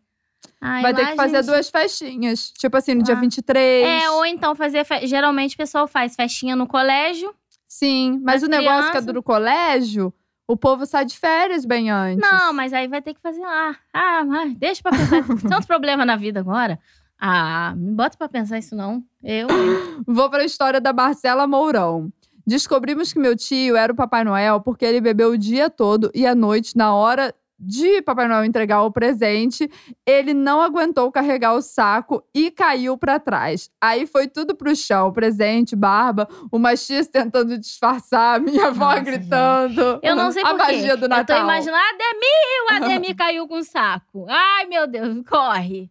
Ai, 0.61 0.81
vai 0.81 0.93
ter 0.93 1.05
que 1.07 1.15
fazer 1.15 1.37
gente- 1.37 1.45
duas 1.45 1.69
festinhas. 1.69 2.51
Tipo 2.51 2.77
assim, 2.77 2.93
no 2.95 3.03
dia 3.03 3.15
Ah. 3.15 3.19
23. 3.19 4.03
É, 4.03 4.09
ou 4.11 4.25
então 4.25 4.55
fazer. 4.55 4.83
fe- 4.85 5.07
Geralmente 5.07 5.55
o 5.55 5.57
pessoal 5.57 5.87
faz 5.87 6.15
festinha 6.15 6.55
no 6.55 6.67
colégio. 6.67 7.33
Sim, 7.67 8.19
mas 8.23 8.41
As 8.43 8.47
o 8.47 8.51
negócio 8.51 8.91
que 8.91 8.97
é 8.97 9.01
do 9.01 9.21
colégio, 9.23 10.13
o 10.47 10.57
povo 10.57 10.85
sai 10.85 11.05
de 11.05 11.17
férias 11.17 11.63
bem 11.65 11.89
antes. 11.91 12.19
Não, 12.29 12.51
mas 12.51 12.73
aí 12.73 12.87
vai 12.87 13.01
ter 13.01 13.13
que 13.13 13.21
fazer 13.21 13.41
lá. 13.41 13.75
Ah, 13.93 14.23
mas 14.25 14.53
deixa 14.55 14.81
pra 14.81 14.91
pensar. 14.91 15.21
Tanto 15.61 15.67
problema 15.67 16.05
na 16.05 16.15
vida 16.15 16.39
agora. 16.39 16.79
Ah, 17.21 17.73
me 17.77 17.91
bota 17.91 18.17
pra 18.17 18.27
pensar 18.29 18.57
isso 18.57 18.75
não. 18.75 19.03
Eu. 19.23 19.47
Vou 20.07 20.29
para 20.29 20.41
a 20.41 20.45
história 20.45 20.81
da 20.81 20.91
Marcela 20.93 21.45
Mourão. 21.45 22.11
Descobrimos 22.47 23.13
que 23.13 23.19
meu 23.19 23.35
tio 23.35 23.75
era 23.75 23.93
o 23.93 23.95
Papai 23.95 24.23
Noel 24.23 24.59
porque 24.61 24.83
ele 24.83 24.99
bebeu 24.99 25.31
o 25.31 25.37
dia 25.37 25.69
todo 25.69 26.09
e 26.15 26.25
à 26.25 26.33
noite, 26.33 26.75
na 26.75 26.93
hora 26.95 27.33
de 27.59 28.01
Papai 28.01 28.27
Noel 28.27 28.45
entregar 28.45 28.81
o 28.83 28.91
presente, 28.91 29.69
ele 30.05 30.33
não 30.33 30.61
aguentou 30.61 31.11
carregar 31.11 31.53
o 31.53 31.61
saco 31.61 32.23
e 32.33 32.49
caiu 32.49 32.97
para 32.97 33.19
trás. 33.19 33.69
Aí 33.81 34.07
foi 34.07 34.27
tudo 34.27 34.55
pro 34.55 34.75
chão, 34.75 35.11
presente, 35.11 35.75
barba, 35.75 36.27
o 36.51 36.57
Machias 36.57 37.07
tentando 37.07 37.57
disfarçar, 37.57 38.37
a 38.37 38.39
minha 38.39 38.67
avó 38.67 38.85
Nossa, 38.91 39.01
gritando. 39.01 39.99
Eu 40.01 40.15
não 40.15 40.31
sei 40.31 40.43
a 40.43 40.49
por 40.51 40.65
quê. 40.65 40.71
magia 40.73 40.95
do 40.95 41.05
Eu 41.05 41.09
tô 41.09 41.15
Natal. 41.15 41.41
imaginando, 41.41 41.83
Ademir, 41.89 42.63
o 42.69 42.73
Ademir 42.75 43.15
caiu 43.15 43.47
com 43.47 43.57
um 43.57 43.63
saco. 43.63 44.25
Ai, 44.29 44.65
meu 44.65 44.87
Deus, 44.87 45.21
corre. 45.27 45.89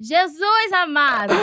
Jesus 0.00 0.72
amado. 0.72 1.34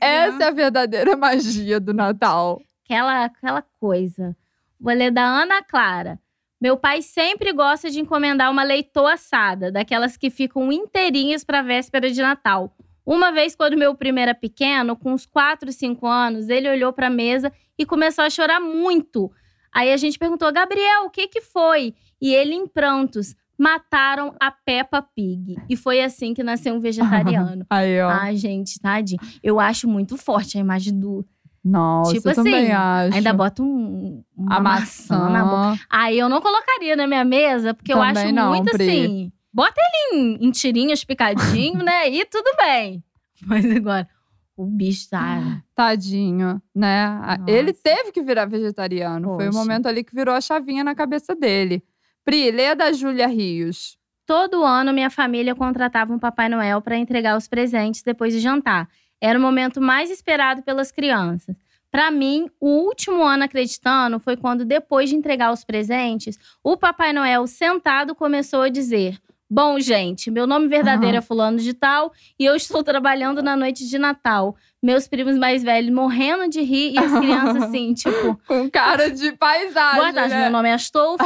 Essa 0.00 0.44
é 0.44 0.46
a 0.48 0.50
verdadeira 0.50 1.16
magia 1.16 1.78
do 1.78 1.92
Natal. 1.92 2.60
aquela, 2.84 3.24
aquela 3.26 3.62
coisa. 3.78 4.34
Vou 4.80 4.94
ler 4.94 5.10
da 5.10 5.22
Ana 5.22 5.62
Clara. 5.62 6.18
Meu 6.60 6.76
pai 6.76 7.00
sempre 7.00 7.52
gosta 7.52 7.90
de 7.90 8.00
encomendar 8.00 8.50
uma 8.50 8.62
leitoa 8.62 9.14
assada, 9.14 9.72
daquelas 9.72 10.16
que 10.16 10.28
ficam 10.28 10.70
inteirinhas 10.70 11.42
para 11.42 11.62
véspera 11.62 12.10
de 12.10 12.20
Natal. 12.20 12.76
Uma 13.04 13.32
vez, 13.32 13.56
quando 13.56 13.78
meu 13.78 13.94
primo 13.94 14.18
era 14.18 14.34
pequeno, 14.34 14.94
com 14.94 15.12
uns 15.12 15.24
4, 15.24 15.72
5 15.72 16.06
anos, 16.06 16.48
ele 16.50 16.68
olhou 16.68 16.92
para 16.92 17.06
a 17.06 17.10
mesa 17.10 17.50
e 17.78 17.86
começou 17.86 18.24
a 18.24 18.30
chorar 18.30 18.60
muito. 18.60 19.32
Aí 19.72 19.90
a 19.92 19.96
gente 19.96 20.18
perguntou, 20.18 20.52
Gabriel, 20.52 21.06
o 21.06 21.10
que 21.10 21.26
que 21.28 21.40
foi? 21.40 21.94
E 22.20 22.34
ele, 22.34 22.54
em 22.54 22.66
prantos, 22.66 23.34
mataram 23.58 24.34
a 24.38 24.50
Peppa 24.50 25.00
Pig. 25.00 25.56
E 25.68 25.76
foi 25.76 26.02
assim 26.02 26.34
que 26.34 26.42
nasceu 26.42 26.74
um 26.74 26.80
vegetariano. 26.80 27.64
Aí, 27.70 28.00
ó. 28.02 28.08
Ai, 28.10 28.36
gente, 28.36 28.78
tadinho. 28.78 29.20
Eu 29.42 29.58
acho 29.58 29.88
muito 29.88 30.16
forte 30.18 30.58
a 30.58 30.60
imagem 30.60 30.98
do, 30.98 31.26
Nossa, 31.64 32.14
Tipo 32.14 32.30
eu 32.30 32.34
também 32.34 32.72
assim, 32.72 32.72
acho. 32.72 33.16
Ainda 33.16 33.32
bota 33.34 33.62
um, 33.62 34.24
uma 34.36 34.56
a 34.56 34.60
maçã. 34.60 35.18
maçã. 35.18 35.30
na 35.30 35.44
boca. 35.44 35.82
Aí 35.90 36.18
eu 36.18 36.28
não 36.28 36.40
colocaria 36.40 36.96
na 36.96 37.06
minha 37.06 37.24
mesa, 37.24 37.74
porque 37.74 37.92
eu 37.92 37.98
Também 37.98 38.24
acho 38.24 38.34
não, 38.34 38.48
muito 38.48 38.70
Pri. 38.70 38.82
assim. 38.88 39.32
Bota 39.52 39.74
ele 39.78 40.20
em, 40.20 40.46
em 40.46 40.50
tirinhas 40.50 41.04
picadinho, 41.04 41.78
né? 41.84 42.08
E 42.08 42.24
tudo 42.24 42.50
bem. 42.56 43.04
Mas 43.46 43.70
agora, 43.70 44.08
o 44.56 44.64
bicho 44.64 45.08
tá. 45.10 45.62
Tadinho, 45.74 46.62
né? 46.74 47.08
Nossa. 47.38 47.50
Ele 47.50 47.72
teve 47.72 48.12
que 48.12 48.22
virar 48.22 48.46
vegetariano. 48.46 49.36
Foi 49.36 49.48
o 49.48 49.50
Poxa. 49.50 49.58
momento 49.58 49.86
ali 49.86 50.02
que 50.04 50.14
virou 50.14 50.34
a 50.34 50.40
chavinha 50.40 50.82
na 50.84 50.94
cabeça 50.94 51.34
dele. 51.34 51.82
Pri, 52.24 52.50
lê 52.50 52.74
da 52.74 52.92
Júlia 52.92 53.26
Rios. 53.26 53.98
Todo 54.26 54.62
ano, 54.64 54.92
minha 54.92 55.10
família 55.10 55.54
contratava 55.54 56.12
um 56.12 56.18
Papai 56.18 56.48
Noel 56.48 56.80
para 56.80 56.96
entregar 56.96 57.36
os 57.36 57.48
presentes 57.48 58.02
depois 58.02 58.32
de 58.32 58.38
jantar. 58.38 58.88
Era 59.20 59.38
o 59.38 59.42
momento 59.42 59.80
mais 59.80 60.10
esperado 60.10 60.62
pelas 60.62 60.90
crianças. 60.90 61.56
Para 61.90 62.10
mim, 62.10 62.48
o 62.60 62.68
último 62.68 63.22
ano 63.24 63.44
acreditando 63.44 64.20
foi 64.20 64.36
quando, 64.36 64.64
depois 64.64 65.10
de 65.10 65.16
entregar 65.16 65.52
os 65.52 65.64
presentes, 65.64 66.38
o 66.62 66.76
Papai 66.76 67.12
Noel 67.12 67.46
sentado 67.48 68.14
começou 68.14 68.62
a 68.62 68.68
dizer: 68.68 69.18
Bom, 69.52 69.80
gente, 69.80 70.30
meu 70.30 70.46
nome 70.46 70.68
verdadeiro 70.68 71.16
é 71.16 71.20
Fulano 71.20 71.58
de 71.58 71.74
Tal 71.74 72.12
e 72.38 72.44
eu 72.44 72.54
estou 72.54 72.84
trabalhando 72.84 73.42
na 73.42 73.56
noite 73.56 73.88
de 73.88 73.98
Natal. 73.98 74.54
Meus 74.80 75.08
primos 75.08 75.36
mais 75.36 75.64
velhos 75.64 75.92
morrendo 75.92 76.48
de 76.48 76.62
rir 76.62 76.92
e 76.92 76.98
as 76.98 77.18
crianças 77.18 77.64
assim, 77.64 77.92
tipo, 77.92 78.40
Com 78.46 78.70
cara 78.70 79.10
de 79.10 79.32
paisagem, 79.32 80.00
boa 80.00 80.12
tarde, 80.12 80.34
né? 80.34 80.42
meu 80.42 80.50
nome 80.52 80.68
é 80.68 80.74
Astolfo, 80.74 81.24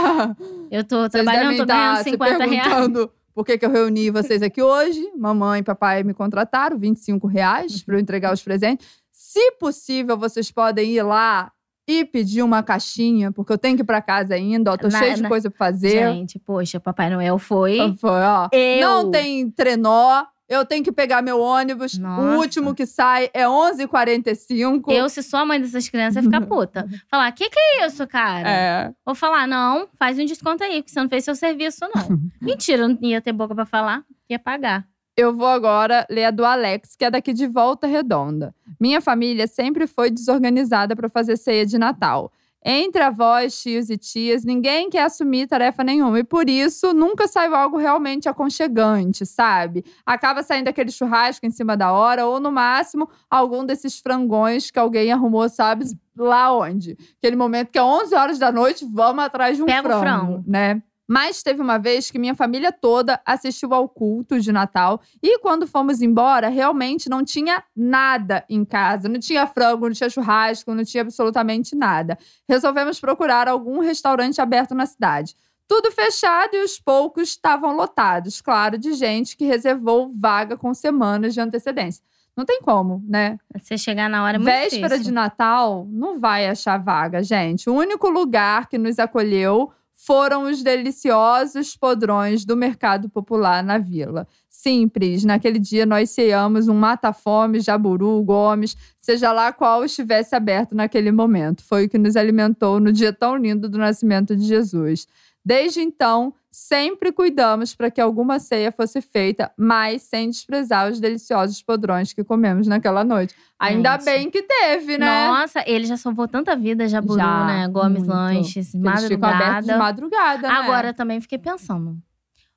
eu 0.71 0.83
tô 0.83 1.01
Vocês 1.01 1.13
trabalhando, 1.13 1.59
tô 1.59 1.67
ganhando 1.67 1.99
estar 1.99 2.05
se 2.05 2.11
50 2.11 2.45
reais. 2.47 3.11
Por 3.35 3.45
que, 3.45 3.59
que 3.59 3.67
eu 3.67 3.71
reuni 3.71 4.11
vocês 4.11 4.43
aqui 4.43 4.63
hoje. 4.63 5.03
Mamãe 5.17 5.61
e 5.61 5.63
papai 5.63 6.03
me 6.03 6.15
contrataram, 6.15 6.79
25 6.79 7.27
reais 7.27 7.83
para 7.83 7.97
eu 7.97 8.01
entregar 8.01 8.33
os 8.33 8.43
presentes. 8.43 8.87
Se 9.13 9.53
possível, 9.53 10.17
vocês 10.17 10.51
podem 10.51 10.93
ir 10.93 11.03
lá 11.03 11.51
e 11.87 12.05
pedir 12.05 12.43
uma 12.43 12.63
caixinha, 12.63 13.31
porque 13.31 13.53
eu 13.53 13.59
tenho 13.59 13.77
que 13.77 13.83
ir 13.83 13.85
para 13.85 14.01
casa 14.01 14.35
ainda, 14.35 14.73
ó, 14.73 14.77
tô 14.77 14.89
Na- 14.89 14.99
cheio 14.99 15.15
de 15.17 15.23
na- 15.23 15.29
coisa 15.29 15.51
para 15.51 15.59
fazer. 15.59 15.91
Gente, 16.13 16.39
poxa, 16.39 16.81
Papai 16.81 17.11
Noel 17.11 17.39
foi. 17.39 17.95
Foi, 17.99 18.11
ó. 18.11 18.49
Eu. 18.53 18.81
Não 18.81 19.11
tem 19.11 19.51
trenó. 19.51 20.25
Eu 20.49 20.65
tenho 20.65 20.85
que 20.85 20.93
pegar 20.93 21.23
meu 21.23 21.41
ônibus. 21.41 21.97
Nossa. 21.97 22.23
O 22.23 22.39
último 22.39 22.75
que 22.75 22.85
sai 22.85 23.31
é 23.33 23.45
11h45. 23.45 24.93
Eu, 24.93 25.09
se 25.09 25.23
sou 25.23 25.41
a 25.41 25.47
mãe 25.47 25.61
dessas 25.61 25.89
crianças, 25.89 26.17
ia 26.17 26.23
ficar 26.23 26.47
puta. 26.47 26.87
Falar, 27.09 27.33
que 27.33 27.49
que 27.49 27.59
é 27.59 27.87
isso, 27.87 28.07
cara? 28.07 28.49
É. 28.49 28.93
Vou 29.05 29.15
falar, 29.15 29.47
não, 29.47 29.89
faz 29.99 30.19
um 30.19 30.25
desconto 30.25 30.63
aí, 30.63 30.83
porque 30.83 30.93
você 30.93 31.01
não 31.01 31.09
fez 31.09 31.25
seu 31.25 31.35
serviço, 31.35 31.81
não. 31.95 32.21
Mentira, 32.41 32.87
não 32.87 32.99
ia 33.03 33.21
ter 33.21 33.33
boca 33.33 33.55
pra 33.55 33.65
falar, 33.65 34.05
ia 34.29 34.39
pagar. 34.39 34.87
Eu 35.17 35.33
vou 35.33 35.47
agora 35.47 36.05
ler 36.11 36.25
a 36.25 36.31
do 36.31 36.45
Alex, 36.45 36.97
que 36.97 37.05
é 37.05 37.11
daqui 37.11 37.33
de 37.33 37.47
Volta 37.47 37.87
Redonda. 37.87 38.53
Minha 38.81 39.01
família 39.01 39.47
sempre 39.47 39.87
foi 39.87 40.11
desorganizada 40.11 40.97
para 40.97 41.09
fazer 41.09 41.37
ceia 41.37 41.65
de 41.65 41.79
Natal. 41.79 42.33
Entre 42.65 43.03
avós, 43.03 43.61
tios 43.61 43.91
e 43.91 43.99
tias, 43.99 44.43
ninguém 44.43 44.89
quer 44.89 45.03
assumir 45.03 45.47
tarefa 45.47 45.85
nenhuma. 45.85 46.19
E 46.19 46.25
por 46.25 46.49
isso, 46.49 46.95
nunca 46.95 47.29
saiu 47.29 47.55
algo 47.55 47.77
realmente 47.77 48.27
aconchegante, 48.29 49.27
sabe? 49.27 49.85
Acaba 50.07 50.43
saindo 50.43 50.69
aquele 50.69 50.91
churrasco 50.91 51.45
em 51.45 51.51
cima 51.51 51.77
da 51.77 51.93
hora, 51.93 52.25
ou 52.27 52.41
no 52.41 52.51
máximo, 52.51 53.09
algum 53.29 53.67
desses 53.67 53.99
frangões 53.99 54.71
que 54.71 54.79
alguém 54.79 55.13
arrumou, 55.13 55.47
sabe? 55.49 55.85
Lá 56.17 56.57
onde? 56.57 56.97
Aquele 57.19 57.37
momento 57.37 57.71
que 57.71 57.79
é 57.79 57.83
11 57.83 58.15
horas 58.15 58.39
da 58.39 58.51
noite, 58.51 58.87
vamos 58.91 59.25
atrás 59.25 59.57
de 59.57 59.63
um 59.63 59.67
Pega 59.67 59.97
o 59.97 60.01
frango, 60.01 60.27
frango. 60.27 60.45
né? 60.47 60.83
Mas 61.07 61.43
teve 61.43 61.61
uma 61.61 61.79
vez 61.79 62.11
que 62.11 62.19
minha 62.19 62.35
família 62.35 62.73
toda 62.73 63.21
assistiu 63.27 63.75
ao 63.75 63.89
culto 63.89 64.41
de 64.41 64.51
Natal 64.51 65.01
e 65.23 65.39
quando 65.39 65.67
fomos 65.67 66.01
embora, 66.01 66.49
realmente 66.49 67.09
não 67.11 67.23
tinha 67.23 67.63
nada 67.77 68.45
em 68.49 68.65
casa. 68.65 69.09
Não 69.09 69.21
tinha 69.21 69.47
frango, 69.47 69.87
não 69.87 69.95
tinha 69.95 70.09
churrasco, 70.09 70.75
não 70.75 70.85
tinha 70.85 71.03
absolutamente 71.03 71.77
nada. 71.77 72.19
Resolvemos 72.49 72.99
procurar 72.99 73.49
algum 73.49 73.81
restaurante 73.81 74.41
aberto 74.41 74.75
na 74.75 74.87
cidade. 74.87 75.37
Tudo 75.67 75.91
fechado 75.91 76.55
e 76.55 76.63
os 76.63 76.79
poucos 76.79 77.31
estavam 77.31 77.75
lotados, 77.75 78.41
claro, 78.41 78.77
de 78.79 78.93
gente 78.93 79.37
que 79.37 79.47
reservou 79.47 80.13
vaga 80.15 80.57
com 80.57 80.75
semanas 80.75 81.33
de 81.33 81.41
antecedência. 81.41 82.03
Não 82.37 82.45
tem 82.45 82.61
como, 82.61 83.03
né? 83.07 83.39
Você 83.57 83.79
chegar 83.79 84.11
na 84.11 84.25
hora 84.25 84.37
é 84.37 84.39
muito 84.39 84.51
Véspera 84.51 84.89
difícil. 84.89 85.05
de 85.05 85.13
Natal, 85.13 85.87
não 85.89 86.19
vai 86.19 86.49
achar 86.49 86.79
vaga, 86.79 87.23
gente. 87.23 87.71
O 87.71 87.75
único 87.75 88.09
lugar 88.11 88.69
que 88.69 88.77
nos 88.77 88.99
acolheu 88.99 89.73
foram 89.95 90.51
os 90.51 90.63
deliciosos 90.63 91.77
podrões 91.77 92.45
do 92.45 92.57
mercado 92.57 93.09
popular 93.09 93.63
na 93.63 93.79
vila. 93.79 94.27
Simples, 94.51 95.25
naquele 95.25 95.59
dia 95.59 95.87
nós 95.87 96.11
ceamos 96.11 96.69
um 96.69 96.75
mata-fome, 96.75 97.61
jaburu, 97.61 98.23
gomes, 98.23 98.77
seja 98.99 99.33
lá 99.33 99.53
qual 99.53 99.85
estivesse 99.85 100.35
aberto 100.35 100.75
naquele 100.75 101.11
momento. 101.11 101.65
Foi 101.65 101.87
o 101.87 101.89
que 101.89 101.99
nos 101.99 102.17
alimentou 102.17 102.81
no 102.81 102.93
dia 102.93 103.13
tão 103.13 103.37
lindo 103.37 103.69
do 103.69 103.79
nascimento 103.79 104.37
de 104.37 104.45
Jesus. 104.45 105.07
Desde 105.45 105.81
então, 105.81 106.33
sempre 106.51 107.13
cuidamos 107.13 107.75
para 107.75 107.91
que 107.91 108.01
alguma 108.01 108.39
ceia 108.39 108.73
fosse 108.73 109.01
feita, 109.03 109.53
mas 109.59 110.03
sem 110.03 110.31
desprezar 110.31 110.91
os 110.91 110.99
deliciosos 111.01 111.61
podrões 111.63 112.13
que 112.13 112.25
comemos 112.25 112.67
naquela 112.67 113.05
noite. 113.05 113.35
Ainda 113.59 113.93
Gente. 113.99 114.05
bem 114.05 114.31
que 114.31 114.43
teve, 114.43 114.97
né? 114.97 115.27
Nossa, 115.29 115.63
ele 115.67 115.85
já 115.85 115.97
salvou 115.97 116.27
tanta 116.27 116.57
vida, 116.57 116.89
Jaburu, 116.89 117.19
Já, 117.19 117.45
né? 117.47 117.69
Gomes 117.69 117.99
muito. 117.99 118.11
Lanches, 118.11 118.75
abertos 118.75 119.09
de 119.09 119.17
madrugada. 119.19 119.79
madrugada, 119.79 120.49
né? 120.49 120.55
Agora 120.55 120.95
também 120.95 121.21
fiquei 121.21 121.39
pensando 121.39 121.99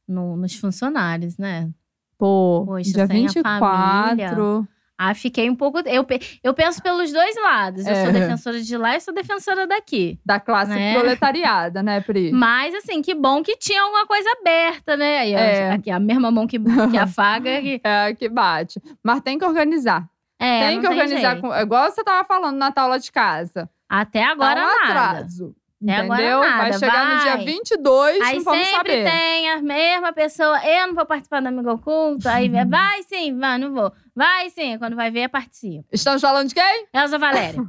no- 0.07 0.37
nos 0.37 0.55
funcionários, 0.55 1.37
né? 1.37 1.69
Pô, 2.17 2.63
Poxa, 2.65 2.83
dia 2.91 3.07
sem 3.07 3.25
a 3.25 3.29
24. 3.29 4.67
Ah, 4.99 5.13
fiquei 5.13 5.47
um 5.49 5.55
pouco. 5.55 5.77
Eu, 5.85 6.05
eu 6.43 6.53
penso 6.55 6.81
pelos 6.81 7.11
dois 7.11 7.35
lados. 7.35 7.85
Eu 7.85 7.93
É. 7.93 8.03
sou 8.03 8.11
defensora 8.13 8.59
de 8.61 8.77
lá 8.77 8.95
e 8.95 8.99
sou 8.99 9.13
defensora 9.13 9.67
daqui. 9.67 10.19
Da 10.25 10.39
classe 10.39 10.71
Né? 10.73 10.93
proletariada, 10.93 11.83
né, 11.83 12.01
Pri? 12.01 12.31
Mas, 12.33 12.73
assim, 12.73 13.01
que 13.01 13.13
bom 13.13 13.43
que 13.43 13.55
tinha 13.57 13.81
alguma 13.81 14.07
coisa 14.07 14.27
aberta, 14.41 14.97
né? 14.97 15.19
Aí, 15.19 15.33
É. 15.33 15.71
Aqui, 15.71 15.91
a 15.91 15.99
mesma 15.99 16.31
mão 16.31 16.47
que, 16.47 16.57
que 16.59 16.97
afaga. 16.97 17.61
Que... 17.61 17.79
É, 17.83 18.13
que 18.15 18.27
bate. 18.27 18.81
Mas 19.03 19.21
tem 19.21 19.37
que 19.37 19.45
organizar. 19.45 20.03
É, 20.39 20.67
tem 20.69 20.81
que 20.81 20.87
organizar. 20.87 21.31
jeito. 21.33 21.41
Com, 21.41 21.55
igual 21.55 21.91
você 21.91 22.03
tava 22.03 22.27
falando 22.27 22.57
na 22.57 22.73
aula 22.75 22.99
de 22.99 23.11
casa. 23.11 23.69
Até 23.89 24.23
agora 24.23 24.55
tá 24.59 24.65
um 24.65 24.87
nada. 24.87 25.09
atraso. 25.09 25.55
Agora 25.79 26.21
entendeu? 26.21 26.39
nada, 26.39 26.57
Vai 26.57 26.73
chegar 26.73 27.15
no 27.15 27.21
dia 27.21 27.35
vai. 27.35 27.45
22, 27.45 28.21
Aí 28.21 28.35
não 28.37 28.43
vamos 28.43 28.67
sempre 28.67 29.03
saber. 29.03 29.11
tem 29.11 29.49
a 29.51 29.61
mesma 29.61 30.11
pessoa. 30.11 30.59
Eu 30.65 30.87
não 30.87 30.95
vou 30.95 31.05
participar 31.05 31.39
do 31.41 31.47
Amigo 31.47 31.71
Oculto. 31.71 32.27
Aí 32.27 32.49
vai 32.49 33.03
sim, 33.03 33.37
vai, 33.37 33.57
não 33.59 33.73
vou. 33.73 33.91
Vai 34.15 34.49
sim, 34.49 34.77
quando 34.79 34.95
vai 34.95 35.11
ver, 35.11 35.29
participa. 35.29 35.85
Estamos 35.91 36.21
falando 36.21 36.47
de 36.49 36.55
quem? 36.55 36.87
Elza 36.93 37.19
Valéria, 37.19 37.63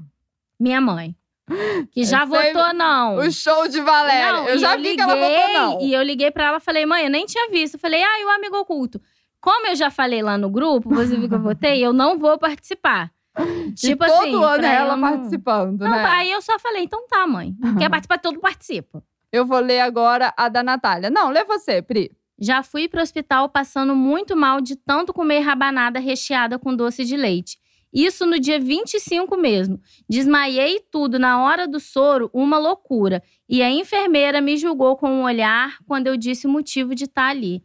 minha 0.58 0.80
mãe. 0.80 1.14
Que 1.92 2.04
já 2.04 2.24
Eu 2.24 2.30
sei 2.30 2.52
votou 2.52 2.74
não. 2.74 3.16
O 3.16 3.30
show 3.32 3.68
de 3.68 3.80
Valéria. 3.80 4.32
Não, 4.32 4.48
eu 4.48 4.58
já 4.58 4.76
vi 4.76 4.94
que 4.94 5.00
ela 5.00 5.14
votou 5.14 5.52
não. 5.54 5.80
E 5.80 5.92
eu 5.94 6.02
liguei 6.02 6.30
pra 6.30 6.46
ela 6.48 6.58
e 6.58 6.60
falei, 6.60 6.84
mãe, 6.84 7.04
eu 7.04 7.10
nem 7.10 7.24
tinha 7.26 7.48
visto. 7.50 7.74
Eu 7.74 7.80
falei, 7.80 8.02
ah, 8.02 8.20
e 8.20 8.24
o 8.24 8.30
Amigo 8.30 8.56
Oculto? 8.58 9.00
Como 9.40 9.66
eu 9.66 9.74
já 9.76 9.90
falei 9.90 10.20
lá 10.22 10.36
no 10.36 10.50
grupo, 10.50 10.90
você 10.90 11.16
viu 11.16 11.28
que 11.28 11.34
eu 11.34 11.40
votei, 11.40 11.84
eu 11.84 11.92
não 11.92 12.18
vou 12.18 12.36
participar. 12.38 13.10
tipo 13.74 14.04
e 14.04 14.08
todo 14.08 14.12
assim. 14.20 14.34
ano 14.44 14.58
pra 14.58 14.72
ela 14.72 14.96
não- 14.96 15.08
participando, 15.10 15.80
Não, 15.80 15.90
né? 15.90 16.04
aí 16.06 16.30
eu 16.30 16.42
só 16.42 16.58
falei, 16.58 16.84
então 16.84 17.06
tá, 17.08 17.26
mãe. 17.26 17.54
Quer 17.78 17.88
participar, 17.88 18.18
todo 18.18 18.40
participa. 18.40 19.02
Eu 19.32 19.44
vou 19.46 19.58
ler 19.60 19.80
agora 19.80 20.32
a 20.36 20.48
da 20.48 20.62
Natália. 20.62 21.10
Não, 21.10 21.30
lê 21.30 21.44
você, 21.44 21.82
Pri. 21.82 22.10
Já 22.40 22.62
fui 22.62 22.88
pro 22.88 23.02
hospital 23.02 23.48
passando 23.48 23.94
muito 23.96 24.36
mal 24.36 24.60
de 24.60 24.76
tanto 24.76 25.12
comer 25.12 25.40
rabanada 25.40 25.98
recheada 25.98 26.58
com 26.58 26.74
doce 26.74 27.04
de 27.04 27.16
leite. 27.16 27.58
Isso 27.92 28.24
no 28.26 28.38
dia 28.38 28.60
25 28.60 29.36
mesmo. 29.36 29.80
Desmaiei 30.08 30.78
tudo 30.90 31.18
na 31.18 31.42
hora 31.42 31.66
do 31.66 31.80
soro, 31.80 32.30
uma 32.32 32.58
loucura. 32.58 33.22
E 33.48 33.62
a 33.62 33.70
enfermeira 33.70 34.40
me 34.40 34.56
julgou 34.56 34.96
com 34.96 35.10
um 35.10 35.22
olhar 35.24 35.78
quando 35.86 36.06
eu 36.06 36.16
disse 36.16 36.46
o 36.46 36.50
motivo 36.50 36.94
de 36.94 37.04
estar 37.04 37.28
ali. 37.28 37.62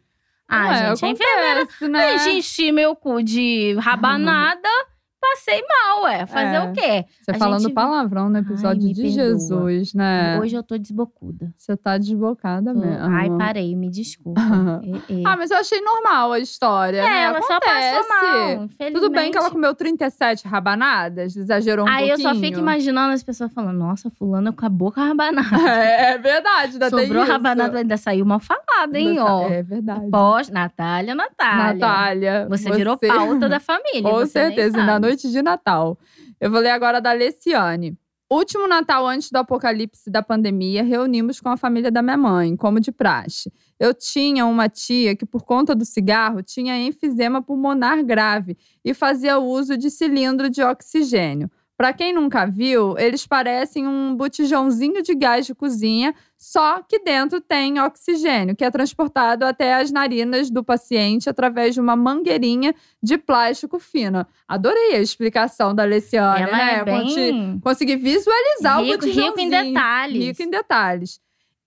Ah, 0.48 0.68
Ué, 0.68 0.74
gente, 0.74 0.82
a 0.82 0.92
acontece, 0.92 1.06
enfermeira 1.12 1.88
né? 1.88 2.04
Aí, 2.16 2.36
enchi 2.38 2.72
meu 2.72 2.96
cu 2.96 3.22
de 3.22 3.74
rabanada, 3.78 4.68
passei 5.30 5.62
mal, 5.62 6.02
ué. 6.04 6.26
Fazer 6.26 6.54
É. 6.56 6.60
o 6.62 6.72
quê? 6.72 7.04
Você 7.22 7.30
a 7.30 7.34
falando 7.34 7.62
gente- 7.62 7.72
palavrão 7.74 8.28
no 8.28 8.36
Ai, 8.36 8.42
episódio 8.42 8.82
me 8.82 8.92
de 8.92 9.02
perdoa. 9.02 9.24
Jesus, 9.24 9.94
né? 9.94 10.38
Hoje 10.40 10.54
eu 10.56 10.62
tô 10.62 10.76
desbocuda. 10.78 11.52
Você 11.56 11.76
tá 11.76 11.96
desbocada 11.98 12.72
Tô- 12.72 12.78
mesmo. 12.80 13.04
Ai, 13.16 13.30
parei, 13.38 13.74
me 13.74 13.90
desculpa. 13.90 14.40
É, 15.08 15.14
é. 15.14 15.22
Ah, 15.24 15.36
mas 15.36 15.50
eu 15.50 15.56
achei 15.58 15.80
normal 15.80 16.32
a 16.32 16.38
história, 16.38 16.98
É, 16.98 17.02
né? 17.04 17.22
ela 17.24 17.42
só 17.42 17.54
Acontece. 17.54 18.08
passou 18.08 18.08
mal. 18.08 18.68
Tudo 18.92 19.10
bem 19.10 19.30
que 19.30 19.38
ela 19.38 19.50
comeu 19.50 19.74
37 19.74 20.46
rabanadas, 20.46 21.36
exagerou 21.36 21.86
um 21.86 21.88
Aí 21.88 22.08
eu 22.08 22.16
pouquinho. 22.16 22.34
só 22.34 22.40
fico 22.40 22.58
imaginando 22.58 23.12
as 23.12 23.22
pessoas 23.22 23.52
falando, 23.52 23.76
nossa, 23.78 24.10
fulana 24.10 24.52
com 24.52 24.64
a 24.64 24.68
boca 24.68 25.02
rabanada. 25.02 25.44
É, 25.84 26.12
é 26.14 26.18
verdade, 26.18 26.72
ainda 26.74 26.90
tem 26.90 27.00
Sobrou 27.06 27.22
isso. 27.22 27.32
rabanada, 27.32 27.78
ainda 27.78 27.96
saiu 27.96 28.24
mal 28.24 28.38
falada, 28.40 28.98
hein, 28.98 29.08
Ainda- 29.10 29.24
ó. 29.24 29.48
É 29.48 29.62
verdade. 29.62 30.10
Pós, 30.10 30.48
Natália, 30.50 31.14
Natália. 31.14 31.74
Natália. 31.74 32.46
Você, 32.48 32.70
virou 32.72 32.96
pauta 32.96 33.48
da 33.48 33.60
família. 33.60 34.02
Com 34.02 34.12
você 34.12 34.26
certeza, 34.26 34.76
e 34.78 34.80
na 34.80 34.86
sabe. 34.94 35.06
Noite 35.14 35.30
de 35.30 35.40
Natal. 35.42 35.98
Eu 36.40 36.50
vou 36.50 36.60
ler 36.60 36.70
agora 36.70 37.00
da 37.00 37.12
Leciane. 37.12 37.96
Último 38.30 38.66
Natal 38.66 39.06
antes 39.06 39.30
do 39.30 39.36
apocalipse 39.36 40.10
da 40.10 40.22
pandemia, 40.22 40.82
reunimos 40.82 41.40
com 41.40 41.48
a 41.48 41.56
família 41.56 41.90
da 41.90 42.02
minha 42.02 42.16
mãe, 42.16 42.56
como 42.56 42.80
de 42.80 42.90
praxe. 42.90 43.52
Eu 43.78 43.94
tinha 43.94 44.44
uma 44.44 44.68
tia 44.68 45.14
que, 45.14 45.24
por 45.24 45.44
conta 45.44 45.74
do 45.74 45.84
cigarro, 45.84 46.42
tinha 46.42 46.76
enfisema 46.76 47.40
pulmonar 47.40 48.02
grave 48.04 48.56
e 48.84 48.92
fazia 48.92 49.38
uso 49.38 49.76
de 49.76 49.88
cilindro 49.88 50.50
de 50.50 50.62
oxigênio. 50.62 51.48
Pra 51.76 51.92
quem 51.92 52.12
nunca 52.12 52.46
viu, 52.46 52.96
eles 52.96 53.26
parecem 53.26 53.86
um 53.88 54.14
botijãozinho 54.14 55.02
de 55.02 55.12
gás 55.12 55.44
de 55.44 55.54
cozinha, 55.56 56.14
só 56.38 56.80
que 56.80 57.00
dentro 57.00 57.40
tem 57.40 57.80
oxigênio, 57.80 58.54
que 58.54 58.64
é 58.64 58.70
transportado 58.70 59.44
até 59.44 59.74
as 59.74 59.90
narinas 59.90 60.50
do 60.50 60.62
paciente 60.62 61.28
através 61.28 61.74
de 61.74 61.80
uma 61.80 61.96
mangueirinha 61.96 62.72
de 63.02 63.18
plástico 63.18 63.80
fino. 63.80 64.24
Adorei 64.46 64.94
a 64.94 65.00
explicação 65.00 65.74
da 65.74 65.82
Alessiane, 65.82 66.42
Ela 66.42 66.56
né? 66.56 66.74
é 66.78 66.84
bem 66.84 67.60
Consegui 67.60 67.96
visualizar 67.96 68.78
o 68.80 68.84
rico, 68.84 69.04
rico 69.04 69.18
em 69.40 69.50
botijãozinho. 69.50 69.50
detalhes. 69.74 70.24
Rico 70.26 70.42
em 70.42 70.50
detalhes. 70.50 71.20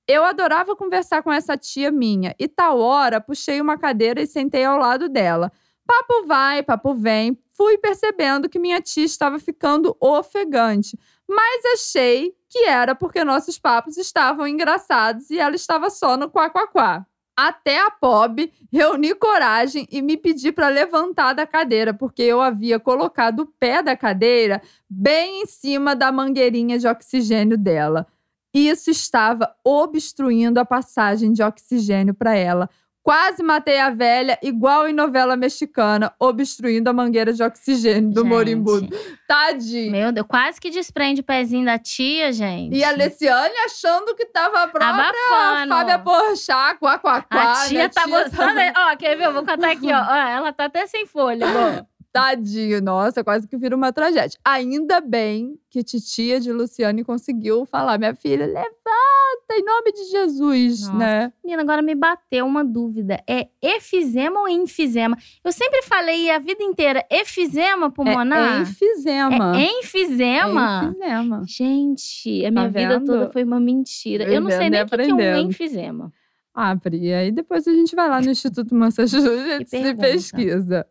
Eu 0.08 0.24
adorava 0.24 0.74
conversar 0.74 1.22
com 1.22 1.34
essa 1.34 1.58
tia 1.58 1.92
minha 1.92 2.34
e 2.40 2.48
tal 2.48 2.80
hora 2.80 3.20
puxei 3.20 3.60
uma 3.60 3.78
cadeira 3.78 4.22
e 4.22 4.26
sentei 4.26 4.64
ao 4.64 4.78
lado 4.80 5.10
dela. 5.10 5.52
Papo 5.86 6.26
vai, 6.26 6.64
papo 6.64 6.94
vem. 6.94 7.38
Fui 7.58 7.76
percebendo 7.76 8.48
que 8.48 8.60
minha 8.60 8.80
tia 8.80 9.04
estava 9.04 9.40
ficando 9.40 9.98
ofegante, 10.00 10.96
mas 11.28 11.66
achei 11.74 12.32
que 12.48 12.66
era 12.66 12.94
porque 12.94 13.24
nossos 13.24 13.58
papos 13.58 13.98
estavam 13.98 14.48
engraçados 14.48 15.32
e 15.32 15.40
ela 15.40 15.56
estava 15.56 15.90
só 15.90 16.16
no 16.16 16.30
quá-quá-quá. 16.30 17.04
Até 17.36 17.80
a 17.80 17.90
Pob 17.90 18.52
reuni 18.72 19.16
coragem 19.16 19.88
e 19.92 20.04
me 20.04 20.18
pedi 20.18 20.52
para 20.52 20.68
levantar 20.68 21.34
da 21.34 21.48
cadeira, 21.48 21.96
porque 21.96 22.22
eu 22.22 22.42
havia 22.42 22.80
colocado 22.80 23.40
o 23.40 23.48
pé 23.48 23.82
da 23.82 23.98
cadeira 23.98 24.62
bem 24.88 25.42
em 25.42 25.46
cima 25.48 25.96
da 25.96 26.12
mangueirinha 26.12 26.78
de 26.78 26.88
oxigênio 26.88 27.58
dela. 27.58 28.06
Isso 28.54 28.92
estava 28.92 29.52
obstruindo 29.64 30.60
a 30.60 30.66
passagem 30.66 31.34
de 31.34 31.42
oxigênio 31.42 32.14
para 32.14 32.36
ela. 32.36 32.70
Quase 33.08 33.42
matei 33.42 33.80
a 33.80 33.90
velha, 33.90 34.38
igual 34.44 34.86
em 34.86 34.92
novela 34.92 35.38
mexicana, 35.38 36.14
obstruindo 36.20 36.90
a 36.90 36.94
mangueira 36.94 37.32
de 37.32 37.42
oxigênio 37.42 38.12
do 38.12 38.20
Gente, 38.20 38.30
Morimbudo. 38.30 38.90
Tadinho. 39.26 39.94
Meu 39.94 40.12
Deus, 40.12 40.28
quase 40.28 40.60
que 40.60 40.70
desprende 40.70 41.22
o 41.22 41.24
pezinho 41.24 41.66
da 41.66 41.80
tia, 41.80 42.34
gente. 42.34 42.76
E 42.76 42.84
a 42.84 42.92
Leciane 42.92 43.56
achando 43.66 44.14
que 44.14 44.26
tava 44.26 44.64
a 44.64 44.68
própria 44.68 44.90
Abafando. 44.90 45.70
Fábia 45.74 46.00
Porchat, 46.00 46.80
quá, 46.80 47.00
quá, 47.00 47.22
quá. 47.22 47.64
A 47.64 47.68
tia 47.70 47.84
né? 47.84 47.88
tá 47.88 48.04
Tia 48.04 48.24
gostando. 48.24 48.60
Ó, 48.76 48.98
quer 48.98 49.16
ver? 49.16 49.28
Eu 49.28 49.34
vou 49.34 49.44
cantar 49.44 49.72
aqui, 49.72 49.90
ó. 49.90 50.02
Ó, 50.02 50.14
Ela 50.14 50.52
tá 50.52 50.66
até 50.66 50.86
sem 50.86 51.06
folha. 51.06 51.46
Tadinho, 52.12 52.82
nossa, 52.82 53.24
quase 53.24 53.48
que 53.48 53.58
vira 53.58 53.76
uma 53.76 53.94
tragédia. 53.94 54.40
Ainda 54.44 55.00
bem 55.00 55.60
que 55.70 55.84
titia 55.84 56.40
de 56.40 56.52
Luciane 56.52 57.04
conseguiu 57.04 57.66
falar, 57.66 57.98
minha 58.00 58.16
filha, 58.16 58.46
levanta 58.46 59.52
em 59.52 59.64
nome 59.64 59.92
de 59.92 60.04
Jesus, 60.06 60.82
Nossa. 60.82 60.98
né? 60.98 61.34
Menina, 61.44 61.62
agora 61.62 61.82
me 61.82 61.94
bateu 61.94 62.46
uma 62.46 62.64
dúvida. 62.64 63.22
É 63.28 63.48
efizema 63.62 64.40
ou 64.40 64.50
enfisema? 64.50 65.18
Eu 65.44 65.52
sempre 65.52 65.84
falei 65.84 66.32
a 66.32 66.40
vida 66.40 66.64
inteira 66.64 67.06
efizema 67.10 67.92
pulmonar. 67.92 68.60
é 68.60 68.62
enfisema. 68.62 69.58
É 69.58 69.80
enfisema? 69.80 70.82
É 70.82 70.88
enfisema. 70.88 71.44
Gente, 71.46 72.46
a 72.46 72.52
minha 72.52 72.68
vida 72.70 73.00
vendo? 73.00 73.06
toda 73.06 73.30
foi 73.32 73.44
uma 73.44 73.60
mentira. 73.60 74.24
Eu 74.24 74.42
não 74.42 74.50
sei 74.50 74.70
nem 74.70 74.82
o 74.82 74.86
que 74.86 74.98
que 74.98 75.12
é 75.12 75.14
um 75.36 75.38
enfisema. 75.42 76.12
Ah, 76.60 76.76
Pri, 76.76 77.14
aí 77.14 77.32
depois 77.32 77.68
a 77.68 77.72
gente 77.72 77.96
vai 77.96 78.10
lá 78.10 78.20
no 78.20 78.32
Instituto 78.32 78.74
Massachusetts 78.74 79.72
e 79.72 79.94
pesquisa. 79.94 80.88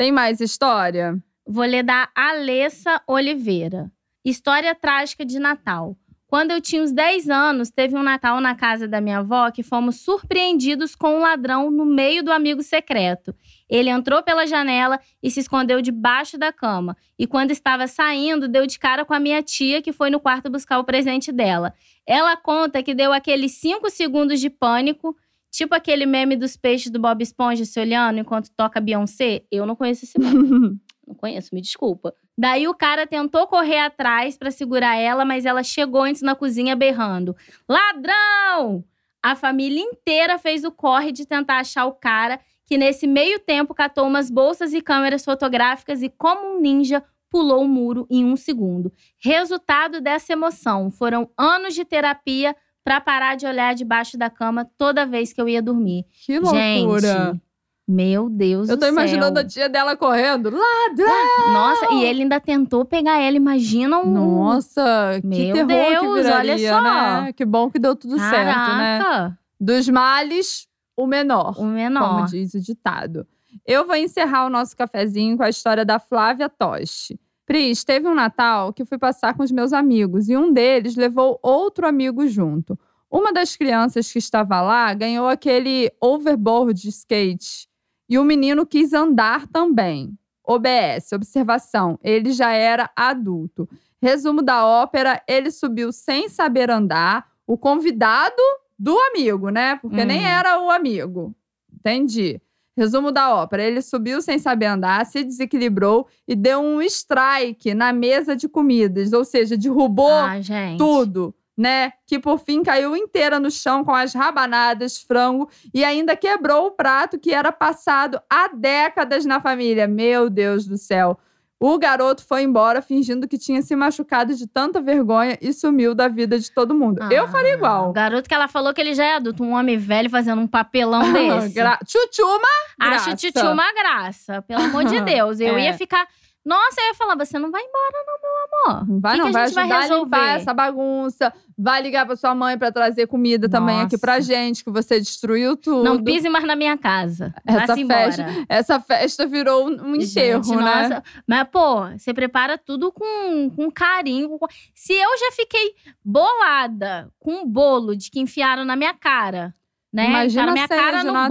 Tem 0.00 0.10
mais 0.10 0.40
história? 0.40 1.22
Vou 1.46 1.62
ler 1.62 1.82
da 1.82 2.08
Alessa 2.16 3.02
Oliveira. 3.06 3.92
História 4.24 4.74
trágica 4.74 5.26
de 5.26 5.38
Natal. 5.38 5.94
Quando 6.26 6.52
eu 6.52 6.60
tinha 6.62 6.82
uns 6.82 6.90
10 6.90 7.28
anos, 7.28 7.68
teve 7.70 7.94
um 7.94 8.02
Natal 8.02 8.40
na 8.40 8.54
casa 8.54 8.88
da 8.88 8.98
minha 8.98 9.18
avó 9.18 9.50
que 9.50 9.62
fomos 9.62 9.96
surpreendidos 9.96 10.94
com 10.94 11.16
um 11.16 11.20
ladrão 11.20 11.70
no 11.70 11.84
meio 11.84 12.22
do 12.22 12.32
amigo 12.32 12.62
secreto. 12.62 13.34
Ele 13.68 13.90
entrou 13.90 14.22
pela 14.22 14.46
janela 14.46 14.98
e 15.22 15.30
se 15.30 15.40
escondeu 15.40 15.82
debaixo 15.82 16.38
da 16.38 16.50
cama. 16.50 16.96
E 17.18 17.26
quando 17.26 17.50
estava 17.50 17.86
saindo, 17.86 18.48
deu 18.48 18.66
de 18.66 18.78
cara 18.78 19.04
com 19.04 19.12
a 19.12 19.20
minha 19.20 19.42
tia, 19.42 19.82
que 19.82 19.92
foi 19.92 20.08
no 20.08 20.18
quarto 20.18 20.48
buscar 20.48 20.78
o 20.78 20.84
presente 20.84 21.30
dela. 21.30 21.74
Ela 22.06 22.38
conta 22.38 22.82
que 22.82 22.94
deu 22.94 23.12
aqueles 23.12 23.52
5 23.56 23.90
segundos 23.90 24.40
de 24.40 24.48
pânico, 24.48 25.14
tipo 25.50 25.74
aquele 25.74 26.06
meme 26.06 26.36
dos 26.36 26.56
peixes 26.56 26.90
do 26.90 27.00
Bob 27.00 27.22
Esponja 27.22 27.64
se 27.64 27.78
olhando 27.80 28.18
enquanto 28.20 28.50
toca 28.56 28.80
Beyoncé. 28.80 29.42
Eu 29.50 29.66
não 29.66 29.76
conheço 29.76 30.04
esse 30.04 30.18
meme. 30.18 30.78
Não 31.10 31.16
conheço, 31.16 31.52
me 31.52 31.60
desculpa. 31.60 32.14
Daí 32.38 32.68
o 32.68 32.74
cara 32.74 33.04
tentou 33.04 33.44
correr 33.48 33.78
atrás 33.78 34.38
pra 34.38 34.48
segurar 34.52 34.96
ela, 34.96 35.24
mas 35.24 35.44
ela 35.44 35.60
chegou 35.60 36.02
antes 36.02 36.22
na 36.22 36.36
cozinha 36.36 36.76
berrando: 36.76 37.34
Ladrão! 37.68 38.84
A 39.20 39.34
família 39.34 39.82
inteira 39.82 40.38
fez 40.38 40.62
o 40.62 40.70
corre 40.70 41.10
de 41.10 41.26
tentar 41.26 41.58
achar 41.58 41.84
o 41.86 41.92
cara, 41.92 42.38
que 42.64 42.78
nesse 42.78 43.08
meio 43.08 43.40
tempo 43.40 43.74
catou 43.74 44.06
umas 44.06 44.30
bolsas 44.30 44.72
e 44.72 44.80
câmeras 44.80 45.24
fotográficas 45.24 46.00
e, 46.00 46.08
como 46.08 46.56
um 46.56 46.60
ninja, 46.60 47.02
pulou 47.28 47.62
o 47.62 47.68
muro 47.68 48.06
em 48.10 48.24
um 48.24 48.36
segundo. 48.36 48.92
Resultado 49.18 50.00
dessa 50.00 50.32
emoção 50.32 50.90
foram 50.90 51.30
anos 51.36 51.74
de 51.74 51.84
terapia 51.84 52.56
pra 52.90 53.00
parar 53.00 53.36
de 53.36 53.46
olhar 53.46 53.72
debaixo 53.72 54.18
da 54.18 54.28
cama 54.28 54.68
toda 54.76 55.06
vez 55.06 55.32
que 55.32 55.40
eu 55.40 55.48
ia 55.48 55.62
dormir. 55.62 56.04
Que 56.26 56.40
loucura. 56.40 57.00
Gente, 57.32 57.40
meu 57.86 58.28
Deus 58.28 58.68
Eu 58.68 58.76
tô 58.76 58.82
céu. 58.86 58.92
imaginando 58.92 59.38
a 59.38 59.44
tia 59.44 59.68
dela 59.68 59.96
correndo. 59.96 60.50
Ladrão! 60.50 61.52
Nossa, 61.52 61.92
e 61.94 62.02
ele 62.04 62.22
ainda 62.22 62.40
tentou 62.40 62.84
pegar 62.84 63.20
ela. 63.20 63.36
Imagina 63.36 64.00
um. 64.00 64.06
Nossa, 64.12 65.20
que 65.20 65.26
Meu 65.52 65.54
terror 65.66 66.00
que 66.00 66.00
Deus, 66.00 66.16
viraria, 66.24 66.52
olha 66.52 66.58
só. 66.68 66.80
né? 67.22 67.32
Que 67.32 67.44
bom 67.44 67.70
que 67.70 67.78
deu 67.78 67.94
tudo 67.94 68.18
certo, 68.18 68.34
né? 68.76 68.98
Caraca, 68.98 69.38
Dos 69.60 69.88
males, 69.88 70.66
o 70.96 71.06
menor. 71.06 71.50
o 71.50 71.54
como 71.54 71.70
menor. 71.70 72.26
diz 72.26 72.54
o 72.54 72.60
ditado. 72.60 73.24
Eu 73.64 73.86
vou 73.86 73.94
encerrar 73.94 74.46
o 74.46 74.50
nosso 74.50 74.76
cafezinho 74.76 75.36
com 75.36 75.44
a 75.44 75.48
história 75.48 75.84
da 75.84 76.00
Flávia 76.00 76.48
Toshi. 76.48 77.20
Pris, 77.50 77.82
teve 77.82 78.06
um 78.06 78.14
Natal 78.14 78.72
que 78.72 78.84
fui 78.84 78.96
passar 78.96 79.34
com 79.36 79.42
os 79.42 79.50
meus 79.50 79.72
amigos 79.72 80.28
e 80.28 80.36
um 80.36 80.52
deles 80.52 80.94
levou 80.94 81.36
outro 81.42 81.84
amigo 81.84 82.28
junto. 82.28 82.78
Uma 83.10 83.32
das 83.32 83.56
crianças 83.56 84.12
que 84.12 84.20
estava 84.20 84.62
lá 84.62 84.94
ganhou 84.94 85.26
aquele 85.26 85.90
overboard 86.00 86.80
de 86.80 86.90
skate 86.90 87.68
e 88.08 88.20
o 88.20 88.24
menino 88.24 88.64
quis 88.64 88.92
andar 88.92 89.48
também. 89.48 90.16
OBS, 90.46 91.10
observação, 91.12 91.98
ele 92.04 92.30
já 92.30 92.52
era 92.52 92.88
adulto. 92.94 93.68
Resumo 94.00 94.42
da 94.42 94.64
ópera, 94.64 95.20
ele 95.26 95.50
subiu 95.50 95.90
sem 95.90 96.28
saber 96.28 96.70
andar, 96.70 97.26
o 97.48 97.58
convidado 97.58 98.40
do 98.78 98.96
amigo, 98.96 99.48
né? 99.48 99.74
Porque 99.74 100.02
Hum. 100.02 100.06
nem 100.06 100.24
era 100.24 100.62
o 100.62 100.70
amigo. 100.70 101.34
Entendi. 101.74 102.40
Resumo 102.76 103.10
da 103.12 103.34
ópera: 103.34 103.62
ele 103.62 103.82
subiu 103.82 104.22
sem 104.22 104.38
saber 104.38 104.66
andar, 104.66 105.04
se 105.06 105.22
desequilibrou 105.24 106.06
e 106.26 106.34
deu 106.34 106.60
um 106.60 106.80
strike 106.82 107.74
na 107.74 107.92
mesa 107.92 108.34
de 108.36 108.48
comidas, 108.48 109.12
ou 109.12 109.24
seja, 109.24 109.56
derrubou 109.56 110.10
Ah, 110.10 110.38
tudo, 110.78 111.34
né? 111.56 111.92
Que 112.06 112.18
por 112.18 112.38
fim 112.38 112.62
caiu 112.62 112.96
inteira 112.96 113.38
no 113.38 113.50
chão 113.50 113.84
com 113.84 113.94
as 113.94 114.14
rabanadas, 114.14 114.98
frango 114.98 115.48
e 115.74 115.84
ainda 115.84 116.16
quebrou 116.16 116.68
o 116.68 116.70
prato 116.70 117.18
que 117.18 117.34
era 117.34 117.52
passado 117.52 118.20
há 118.30 118.48
décadas 118.48 119.24
na 119.26 119.40
família. 119.40 119.86
Meu 119.86 120.30
Deus 120.30 120.66
do 120.66 120.78
céu. 120.78 121.18
O 121.62 121.76
garoto 121.78 122.24
foi 122.24 122.42
embora 122.42 122.80
fingindo 122.80 123.28
que 123.28 123.36
tinha 123.36 123.60
se 123.60 123.76
machucado 123.76 124.34
de 124.34 124.46
tanta 124.46 124.80
vergonha 124.80 125.36
e 125.42 125.52
sumiu 125.52 125.94
da 125.94 126.08
vida 126.08 126.38
de 126.38 126.50
todo 126.50 126.74
mundo. 126.74 127.02
Eu 127.12 127.28
faria 127.28 127.52
Ah, 127.52 127.56
igual. 127.56 127.90
O 127.90 127.92
garoto 127.92 128.26
que 128.26 128.34
ela 128.34 128.48
falou 128.48 128.72
que 128.72 128.80
ele 128.80 128.94
já 128.94 129.04
é 129.04 129.16
adulto, 129.16 129.44
um 129.44 129.52
homem 129.52 129.76
velho 129.76 130.08
fazendo 130.08 130.40
um 130.40 130.46
papelão 130.46 131.02
desse. 131.12 131.52
Gra 131.54 131.78
Tchutchuma, 131.84 132.48
Acho 132.80 133.04
graça. 133.10 133.16
titio 133.16 133.50
uma 133.52 133.70
graça, 133.74 134.40
pelo 134.40 134.62
amor 134.62 134.84
de 134.86 135.00
Deus. 135.04 135.38
Eu 135.38 135.58
É. 135.58 135.64
ia 135.66 135.74
ficar. 135.74 136.08
Nossa, 136.44 136.80
eu 136.80 136.86
ia 136.86 136.94
falar, 136.94 137.14
você 137.16 137.38
não 137.38 137.50
vai 137.50 137.60
embora, 137.62 138.04
não, 138.06 138.18
meu 138.22 138.74
amor. 138.78 138.88
Não 138.88 139.00
vai 139.00 139.12
Que 139.12 139.18
não, 139.18 139.26
que 139.26 139.32
vai 139.32 139.42
a 139.42 139.46
gente 139.46 139.54
vai 139.54 139.64
ajudar 139.64 139.76
a 139.76 139.82
limpar 139.82 140.16
resolver? 140.18 140.40
essa 140.40 140.54
bagunça. 140.54 141.32
Vai 141.58 141.82
ligar 141.82 142.06
pra 142.06 142.16
sua 142.16 142.34
mãe 142.34 142.56
pra 142.56 142.72
trazer 142.72 143.06
comida 143.06 143.46
também 143.46 143.80
aqui 143.82 143.98
pra 143.98 144.14
Nossa. 144.16 144.26
gente, 144.26 144.64
que 144.64 144.70
você 144.70 144.98
destruiu 144.98 145.54
tudo. 145.54 145.84
Não 145.84 146.02
pise 146.02 146.30
mais 146.30 146.44
na 146.46 146.56
minha 146.56 146.78
casa. 146.78 147.34
Essa 147.46 147.66
Vá-se 147.66 147.80
embora. 147.82 148.00
festa, 148.12 148.26
essa 148.48 148.80
festa 148.80 149.26
virou 149.26 149.66
um 149.68 149.94
enterro, 149.94 150.42
Gente, 150.42 150.56
né? 150.56 150.88
nossa. 150.88 151.02
Mas, 151.28 151.46
pô, 151.52 151.84
você 151.98 152.14
prepara 152.14 152.56
tudo 152.56 152.90
com, 152.90 153.50
com 153.54 153.70
carinho. 153.70 154.38
Se 154.74 154.94
eu 154.94 155.18
já 155.18 155.32
fiquei 155.32 155.74
bolada 156.02 157.10
com 157.18 157.42
um 157.42 157.46
bolo 157.46 157.94
de 157.94 158.10
que 158.10 158.18
enfiaram 158.20 158.64
na 158.64 158.76
minha 158.76 158.94
cara, 158.94 159.54
né? 159.92 160.06
Imagina 160.06 160.26
enfiaram 160.28 160.52
minha 160.54 160.68
cara 160.68 161.04
no 161.04 161.12
Natal. 161.12 161.28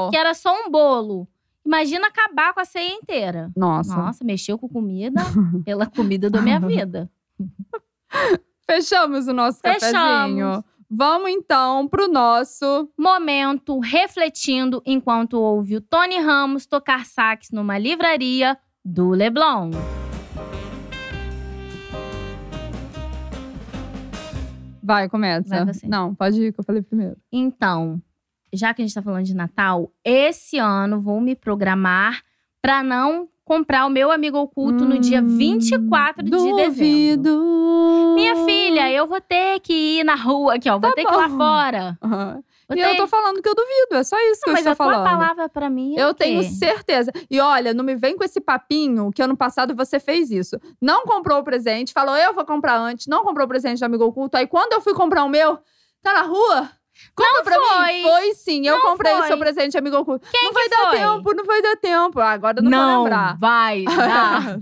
bolo, 0.00 0.10
que 0.10 0.16
era 0.16 0.34
só 0.34 0.52
um 0.52 0.68
bolo. 0.70 1.28
Imagina 1.64 2.06
acabar 2.08 2.54
com 2.54 2.60
a 2.60 2.64
ceia 2.64 2.92
inteira. 2.94 3.50
Nossa. 3.56 3.94
Nossa, 3.96 4.24
mexeu 4.24 4.58
com 4.58 4.68
comida 4.68 5.20
pela 5.64 5.86
comida 5.86 6.30
da 6.30 6.40
minha 6.40 6.58
vida. 6.66 7.10
Fechamos 8.70 9.26
o 9.28 9.32
nosso 9.32 9.60
Fechamos. 9.60 9.92
cafezinho. 9.92 10.64
Vamos 10.90 11.30
então 11.30 11.86
pro 11.86 12.08
nosso. 12.08 12.88
Momento 12.98 13.78
refletindo 13.78 14.82
enquanto 14.86 15.34
ouve 15.34 15.76
o 15.76 15.80
Tony 15.80 16.18
Ramos 16.18 16.64
tocar 16.64 17.04
sax 17.04 17.50
numa 17.50 17.76
livraria 17.76 18.56
do 18.82 19.10
Leblon. 19.10 19.70
Vai, 24.82 25.06
começa. 25.08 25.66
Vai. 25.66 25.74
Não, 25.84 26.14
pode 26.14 26.42
ir, 26.42 26.52
que 26.52 26.60
eu 26.60 26.64
falei 26.64 26.80
primeiro. 26.80 27.16
Então, 27.30 28.00
já 28.52 28.72
que 28.74 28.82
a 28.82 28.84
gente 28.86 28.94
tá 28.94 29.02
falando 29.02 29.24
de 29.24 29.34
Natal, 29.34 29.90
esse 30.04 30.58
ano 30.58 31.00
vou 31.00 31.20
me 31.20 31.34
programar 31.36 32.22
para 32.62 32.82
não 32.82 33.28
comprar 33.44 33.86
o 33.86 33.90
meu 33.90 34.10
amigo 34.10 34.36
oculto 34.38 34.84
no 34.84 34.98
dia 34.98 35.22
24 35.22 36.22
de 36.22 36.30
dezembro. 36.30 37.22
Duvido. 37.32 38.12
Minha 38.14 38.44
filha, 38.44 38.90
eu 38.92 39.06
vou 39.06 39.20
ter 39.20 39.58
que 39.60 39.72
ir 40.00 40.04
na 40.04 40.14
rua 40.14 40.54
aqui, 40.56 40.68
ó. 40.68 40.72
Vou 40.78 40.90
Tá 40.90 40.92
ter 40.94 41.04
que 41.04 41.12
ir 41.12 41.16
lá 41.16 41.28
bom. 41.28 41.36
fora. 41.38 41.98
Aham. 42.02 42.42
Vou 42.68 42.76
E 42.76 42.80
eu 42.82 42.96
tô 42.98 43.06
falando 43.06 43.40
que 43.40 43.48
eu 43.48 43.54
duvido, 43.54 43.94
é 43.94 44.02
só 44.04 44.14
isso 44.30 44.42
que 44.42 44.50
Não, 44.50 44.58
eu 44.58 44.62
mas 44.64 44.66
estou 44.66 44.72
a 44.72 44.90
tua 44.90 45.02
falando. 45.04 45.18
palavra 45.18 45.48
pra 45.48 45.70
mim 45.70 45.96
é 45.96 46.02
Eu 46.02 46.12
tenho 46.12 46.42
certeza. 46.42 47.10
E 47.30 47.40
olha, 47.40 47.72
não 47.72 47.82
me 47.82 47.96
vem 47.96 48.14
com 48.14 48.22
esse 48.22 48.40
papinho 48.42 49.10
que 49.10 49.22
ano 49.22 49.34
passado 49.34 49.74
você 49.74 49.98
fez 49.98 50.30
isso. 50.30 50.58
Não 50.78 51.04
comprou 51.06 51.38
o 51.38 51.42
presente, 51.44 51.94
falou 51.94 52.14
eu 52.16 52.34
vou 52.34 52.44
comprar 52.44 52.76
antes, 52.78 53.06
não 53.06 53.24
comprou 53.24 53.46
o 53.46 53.48
presente 53.48 53.78
do 53.78 53.84
amigo 53.86 54.04
oculto. 54.04 54.36
Aí 54.36 54.46
quando 54.46 54.74
eu 54.74 54.82
fui 54.82 54.92
comprar 54.92 55.24
o 55.24 55.28
meu, 55.30 55.58
tá 56.02 56.12
na 56.12 56.22
rua? 56.22 56.68
Compra 57.14 57.32
Não 57.36 57.44
pra 57.44 57.54
foi. 57.56 57.92
mim. 57.94 58.02
Foi 58.02 58.34
sim, 58.34 58.66
eu 58.66 58.76
Não 58.76 58.90
comprei 58.90 59.12
o 59.14 59.18
foi. 59.18 59.26
seu 59.28 59.38
presente 59.38 59.76
amigo 59.78 59.96
oculto. 59.98 60.26
Quem 60.30 60.44
não 60.44 60.52
vai 60.52 60.68
dar 60.68 60.76
foi? 60.88 60.98
tempo, 60.98 61.34
não 61.34 61.44
vai 61.44 61.62
dar 61.62 61.76
tempo. 61.76 62.20
Ah, 62.20 62.30
Agora 62.32 62.58
eu 62.58 62.62
não, 62.62 62.94
vou 62.94 63.04
lembrar. 63.04 63.36
vai 63.38 63.84
dar. 63.96 64.58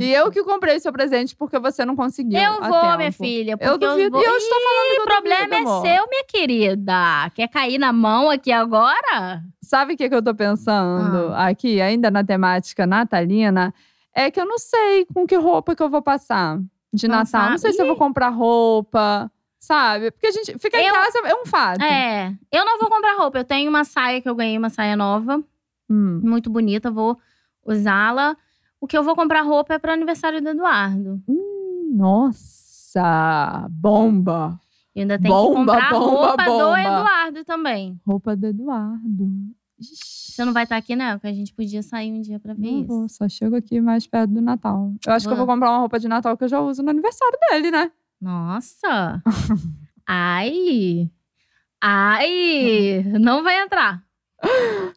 E 0.00 0.12
eu 0.12 0.30
que 0.30 0.42
comprei 0.44 0.76
o 0.76 0.80
seu 0.80 0.92
presente 0.92 1.34
porque 1.36 1.58
você 1.58 1.84
não 1.84 1.94
conseguiu. 1.96 2.38
Eu 2.40 2.60
vou, 2.62 2.80
tempo. 2.80 2.96
minha 2.96 3.12
filha. 3.12 3.56
Eu 3.60 3.78
duvido. 3.78 4.10
vou... 4.10 4.20
E 4.20 4.24
eu 4.24 4.36
estou 4.36 4.58
falando 4.60 4.90
que 4.90 4.96
eu 4.98 5.02
o 5.02 5.06
problema 5.06 5.48
duvido, 5.48 5.68
amor. 5.70 5.86
é 5.86 5.94
seu, 5.96 6.06
minha 6.08 6.24
querida. 6.26 7.30
Quer 7.34 7.48
cair 7.48 7.78
na 7.78 7.92
mão 7.92 8.30
aqui 8.30 8.52
agora? 8.52 9.42
Sabe 9.62 9.94
o 9.94 9.96
que, 9.96 10.08
que 10.08 10.14
eu 10.14 10.22
tô 10.22 10.34
pensando 10.34 11.32
Ah. 11.34 11.46
aqui, 11.48 11.80
ainda 11.80 12.10
na 12.10 12.24
temática 12.24 12.86
natalina? 12.86 13.72
É 14.14 14.30
que 14.30 14.40
eu 14.40 14.46
não 14.46 14.58
sei 14.58 15.06
com 15.14 15.24
que 15.26 15.36
roupa 15.36 15.74
que 15.76 15.82
eu 15.82 15.88
vou 15.88 16.02
passar 16.02 16.58
de 16.92 17.06
Não 17.06 17.18
Natal. 17.18 17.50
Não 17.50 17.58
sei 17.58 17.72
se 17.72 17.80
eu 17.80 17.86
vou 17.86 17.94
comprar 17.96 18.28
roupa, 18.30 19.30
sabe? 19.60 20.10
Porque 20.10 20.26
a 20.26 20.32
gente 20.32 20.58
fica 20.58 20.78
em 20.80 20.86
Eu- 20.88 20.94
casa 20.94 21.18
é 21.26 21.34
um 21.34 21.46
fato. 21.46 21.82
É. 21.82 22.34
Eu 22.50 22.64
não 22.64 22.78
vou 22.80 22.88
comprar 22.90 23.14
roupa. 23.16 23.38
Eu 23.38 23.44
tenho 23.44 23.68
uma 23.70 23.84
saia 23.84 24.20
que 24.20 24.28
eu 24.28 24.34
ganhei, 24.34 24.58
uma 24.58 24.70
saia 24.70 24.96
nova. 24.96 25.40
Hum. 25.88 26.20
Muito 26.24 26.50
bonita. 26.50 26.90
Vou 26.90 27.16
usá-la. 27.64 28.36
O 28.80 28.86
que 28.86 28.96
eu 28.96 29.04
vou 29.04 29.14
comprar 29.14 29.42
roupa 29.42 29.74
é 29.74 29.78
pro 29.78 29.92
aniversário 29.92 30.40
do 30.42 30.48
Eduardo. 30.48 31.22
Hum, 31.28 31.92
Nossa, 31.94 33.66
bomba! 33.70 34.58
Eu 34.94 35.02
ainda 35.02 35.18
tenho 35.18 35.34
que 35.34 35.54
comprar 35.54 35.90
bomba, 35.90 36.04
roupa 36.06 36.44
do 36.44 36.50
bomba. 36.50 36.80
Eduardo 36.80 37.44
também. 37.44 38.00
Roupa 38.06 38.34
do 38.34 38.46
Eduardo. 38.46 39.28
Você 39.78 40.44
não 40.44 40.52
vai 40.52 40.64
estar 40.64 40.76
aqui, 40.76 40.94
né? 40.96 41.12
Porque 41.14 41.28
a 41.28 41.32
gente 41.32 41.54
podia 41.54 41.82
sair 41.82 42.10
um 42.12 42.20
dia 42.20 42.38
pra 42.40 42.54
ver 42.54 42.70
Não 42.70 42.78
isso. 42.80 42.86
vou, 42.88 43.08
só 43.08 43.28
chego 43.28 43.56
aqui 43.56 43.80
mais 43.80 44.06
perto 44.06 44.30
do 44.32 44.40
Natal. 44.42 44.92
Eu 45.06 45.12
acho 45.12 45.26
que 45.26 45.32
eu 45.32 45.36
vou 45.36 45.46
comprar 45.46 45.70
uma 45.70 45.78
roupa 45.78 45.98
de 45.98 46.08
Natal 46.08 46.36
que 46.36 46.44
eu 46.44 46.48
já 46.48 46.60
uso 46.60 46.82
no 46.82 46.90
aniversário 46.90 47.38
dele, 47.50 47.70
né? 47.70 47.90
Nossa! 48.20 49.22
Ai! 50.06 51.10
Ai! 51.80 53.02
Não 53.18 53.42
vai 53.42 53.60
entrar. 53.60 54.02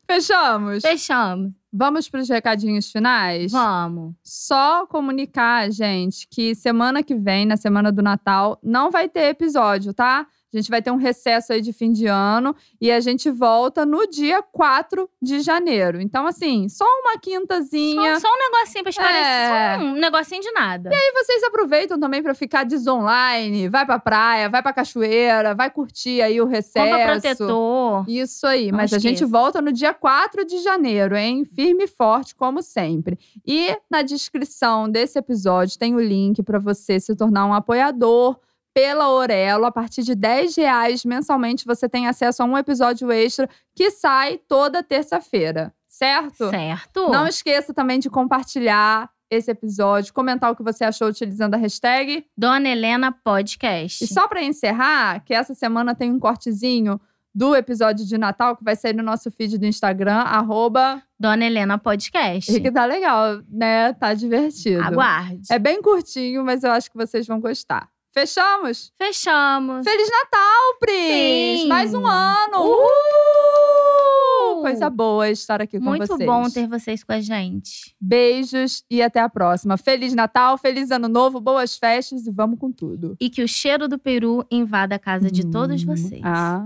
Fechamos? 0.06 0.82
Fechamos. 0.82 1.52
Vamos 1.72 2.08
para 2.08 2.20
os 2.22 2.30
recadinhos 2.30 2.92
finais? 2.92 3.52
Vamos. 3.52 4.14
Só 4.24 4.86
comunicar, 4.86 5.72
gente, 5.72 6.28
que 6.30 6.54
semana 6.54 7.02
que 7.02 7.16
vem, 7.16 7.46
na 7.46 7.58
semana 7.58 7.92
do 7.92 8.04
Natal, 8.04 8.60
não 8.62 8.92
vai 8.92 9.10
ter 9.10 9.30
episódio, 9.30 9.94
tá? 9.94 10.28
A 10.54 10.58
gente 10.58 10.70
vai 10.70 10.82
ter 10.82 10.92
um 10.92 10.98
recesso 10.98 11.52
aí 11.52 11.62
de 11.62 11.74
fim 11.74 11.92
de 11.92 12.06
ano 12.06 12.56
e 12.80 12.92
a 12.92 13.00
gente 13.00 13.30
volta 13.32 13.86
no 13.86 14.08
dia 14.08 14.42
4 14.42 15.10
de 15.22 15.40
janeiro. 15.40 16.00
Então, 16.00 16.28
assim, 16.28 16.70
só 16.70 16.86
uma 16.86 17.18
quintazinha. 17.18 18.20
Só, 18.20 18.28
só 18.28 18.34
um 18.34 18.38
negocinho 18.38 18.84
pra 18.84 18.90
esparecer. 18.92 19.24
É. 19.24 19.78
Só 19.78 19.84
um 19.84 19.94
negocinho 19.94 20.42
de 20.42 20.52
nada. 20.52 20.90
E 20.94 21.14
vocês 21.14 21.44
aproveitam 21.44 22.00
também 22.00 22.22
para 22.22 22.36
ficar 22.36 22.64
desonline, 22.64 23.68
vai 23.70 23.86
pra 23.86 23.98
praia, 23.98 24.50
vai 24.50 24.62
pra 24.62 24.74
cachoeira, 24.74 25.56
vai 25.56 25.72
curtir 25.72 26.22
aí 26.22 26.40
o 26.40 26.46
recesso. 26.46 26.86
Compra 26.86 27.12
protetor. 27.12 28.06
Isso 28.08 28.46
aí, 28.46 28.72
Não 28.72 28.78
mas 28.78 28.94
a 28.94 29.00
gente 29.00 29.26
volta 29.26 29.62
no 29.62 29.72
dia 29.72 29.94
4 29.94 30.46
de 30.46 30.60
janeiro, 30.60 31.16
hein? 31.16 31.46
Firme 31.46 31.86
e 31.86 31.88
forte, 31.88 32.36
como 32.36 32.62
sempre. 32.62 33.18
E 33.46 33.76
na 33.90 34.02
descrição 34.02 34.90
desse 34.90 35.18
episódio 35.18 35.80
tem 35.80 35.96
o 35.96 36.00
link 36.00 36.44
para 36.44 36.60
você 36.60 37.00
se 37.00 37.16
tornar 37.16 37.46
um 37.46 37.54
apoiador 37.54 38.38
pela 38.74 39.10
Orelo. 39.12 39.66
A 39.66 39.72
partir 39.72 40.04
de 40.04 40.16
10 40.16 40.56
reais 40.56 41.06
mensalmente, 41.06 41.66
você 41.66 41.88
tem 41.88 42.08
acesso 42.08 42.42
a 42.44 42.46
um 42.46 42.58
episódio 42.58 43.12
extra 43.12 43.50
que 43.76 43.92
sai 43.92 44.40
toda 44.48 44.84
terça-feira, 44.84 45.74
certo? 45.88 46.50
Certo? 46.50 47.10
Não 47.10 47.28
esqueça 47.28 47.74
também 47.74 48.00
de 48.00 48.10
compartilhar 48.10 49.10
esse 49.30 49.50
episódio, 49.50 50.14
comentar 50.14 50.52
o 50.52 50.56
que 50.56 50.64
você 50.64 50.84
achou 50.84 51.08
utilizando 51.08 51.56
a 51.56 51.58
hashtag. 51.58 52.26
Dona 52.38 52.70
Helena 52.70 53.12
Podcast. 53.12 54.04
E 54.04 54.08
só 54.08 54.28
para 54.28 54.44
encerrar, 54.44 55.24
que 55.26 55.34
essa 55.34 55.54
semana 55.56 55.96
tem 55.96 56.12
um 56.12 56.20
cortezinho 56.20 57.00
do 57.36 57.56
episódio 57.56 58.06
de 58.06 58.16
Natal 58.16 58.56
que 58.56 58.64
vai 58.64 58.76
sair 58.76 58.94
no 58.94 59.02
nosso 59.02 59.32
feed 59.32 59.58
do 59.58 59.66
Instagram, 59.66 60.18
arroba, 60.18 61.02
Dona 61.20 61.46
Helena 61.46 61.80
Podcast. 61.80 62.52
e 62.56 62.62
que 62.62 62.72
tá 62.72 62.86
legal, 62.86 63.42
né? 63.50 63.92
Tá 63.94 64.14
divertido. 64.14 64.84
Aguarde. 64.84 65.48
É 65.50 65.58
bem 65.58 65.82
curtinho, 65.82 66.46
mas 66.46 66.64
eu 66.64 66.72
acho 66.72 66.92
que 66.92 66.98
vocês 66.98 67.26
vão 67.26 67.40
gostar. 67.40 67.90
Fechamos? 68.14 68.92
Fechamos. 68.96 69.84
Feliz 69.84 70.08
Natal, 70.08 70.78
Pris! 70.80 71.62
Sim. 71.62 71.68
Mais 71.68 71.94
um 71.96 72.06
ano! 72.06 72.58
Uhul! 72.60 74.62
Coisa 74.62 74.88
boa 74.90 75.30
estar 75.32 75.60
aqui 75.62 75.80
com 75.80 75.86
Muito 75.86 76.06
vocês. 76.06 76.30
bom 76.30 76.48
ter 76.50 76.68
vocês 76.68 77.04
com 77.04 77.12
a 77.12 77.20
gente. 77.20 77.96
Beijos 78.00 78.84
e 78.90 79.02
até 79.02 79.20
a 79.20 79.28
próxima. 79.28 79.78
Feliz 79.78 80.14
Natal, 80.14 80.58
feliz 80.60 80.92
Ano 80.92 81.08
Novo, 81.10 81.42
boas 81.42 81.76
festas 81.76 82.28
e 82.28 82.32
vamos 82.32 82.60
com 82.60 82.72
tudo. 82.72 83.18
E 83.20 83.30
que 83.32 83.42
o 83.44 83.48
cheiro 83.48 83.88
do 83.88 83.98
peru 83.98 84.46
invada 84.52 84.94
a 84.96 85.00
casa 85.00 85.32
de 85.32 85.50
todos 85.50 85.82
Hum, 85.84 85.88
vocês. 85.88 86.22
Ah, 86.24 86.62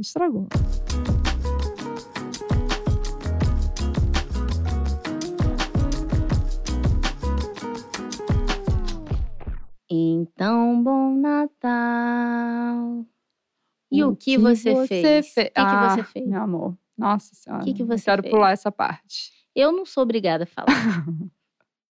estragou. 0.00 0.48
Então, 9.90 10.82
bom 10.82 11.14
Natal. 11.16 13.06
E 13.90 14.04
o, 14.04 14.14
que, 14.14 14.36
você, 14.36 14.86
fez? 14.86 15.32
fe- 15.32 15.40
O 15.40 15.44
que, 15.44 15.50
que 15.52 15.60
Ah, 15.60 15.88
você 15.90 16.04
fez? 16.04 16.26
Meu 16.26 16.42
amor, 16.42 16.76
nossa 16.96 17.34
senhora. 17.34 17.64
que 17.64 17.72
que 17.72 17.82
eu 17.82 17.86
você 17.86 18.04
Quero 18.04 18.22
fez? 18.22 18.34
pular 18.34 18.50
essa 18.52 18.70
parte. 18.70 19.32
Eu 19.54 19.72
não 19.72 19.86
sou 19.86 20.02
obrigada 20.02 20.44
a 20.44 20.46
falar. 20.46 20.66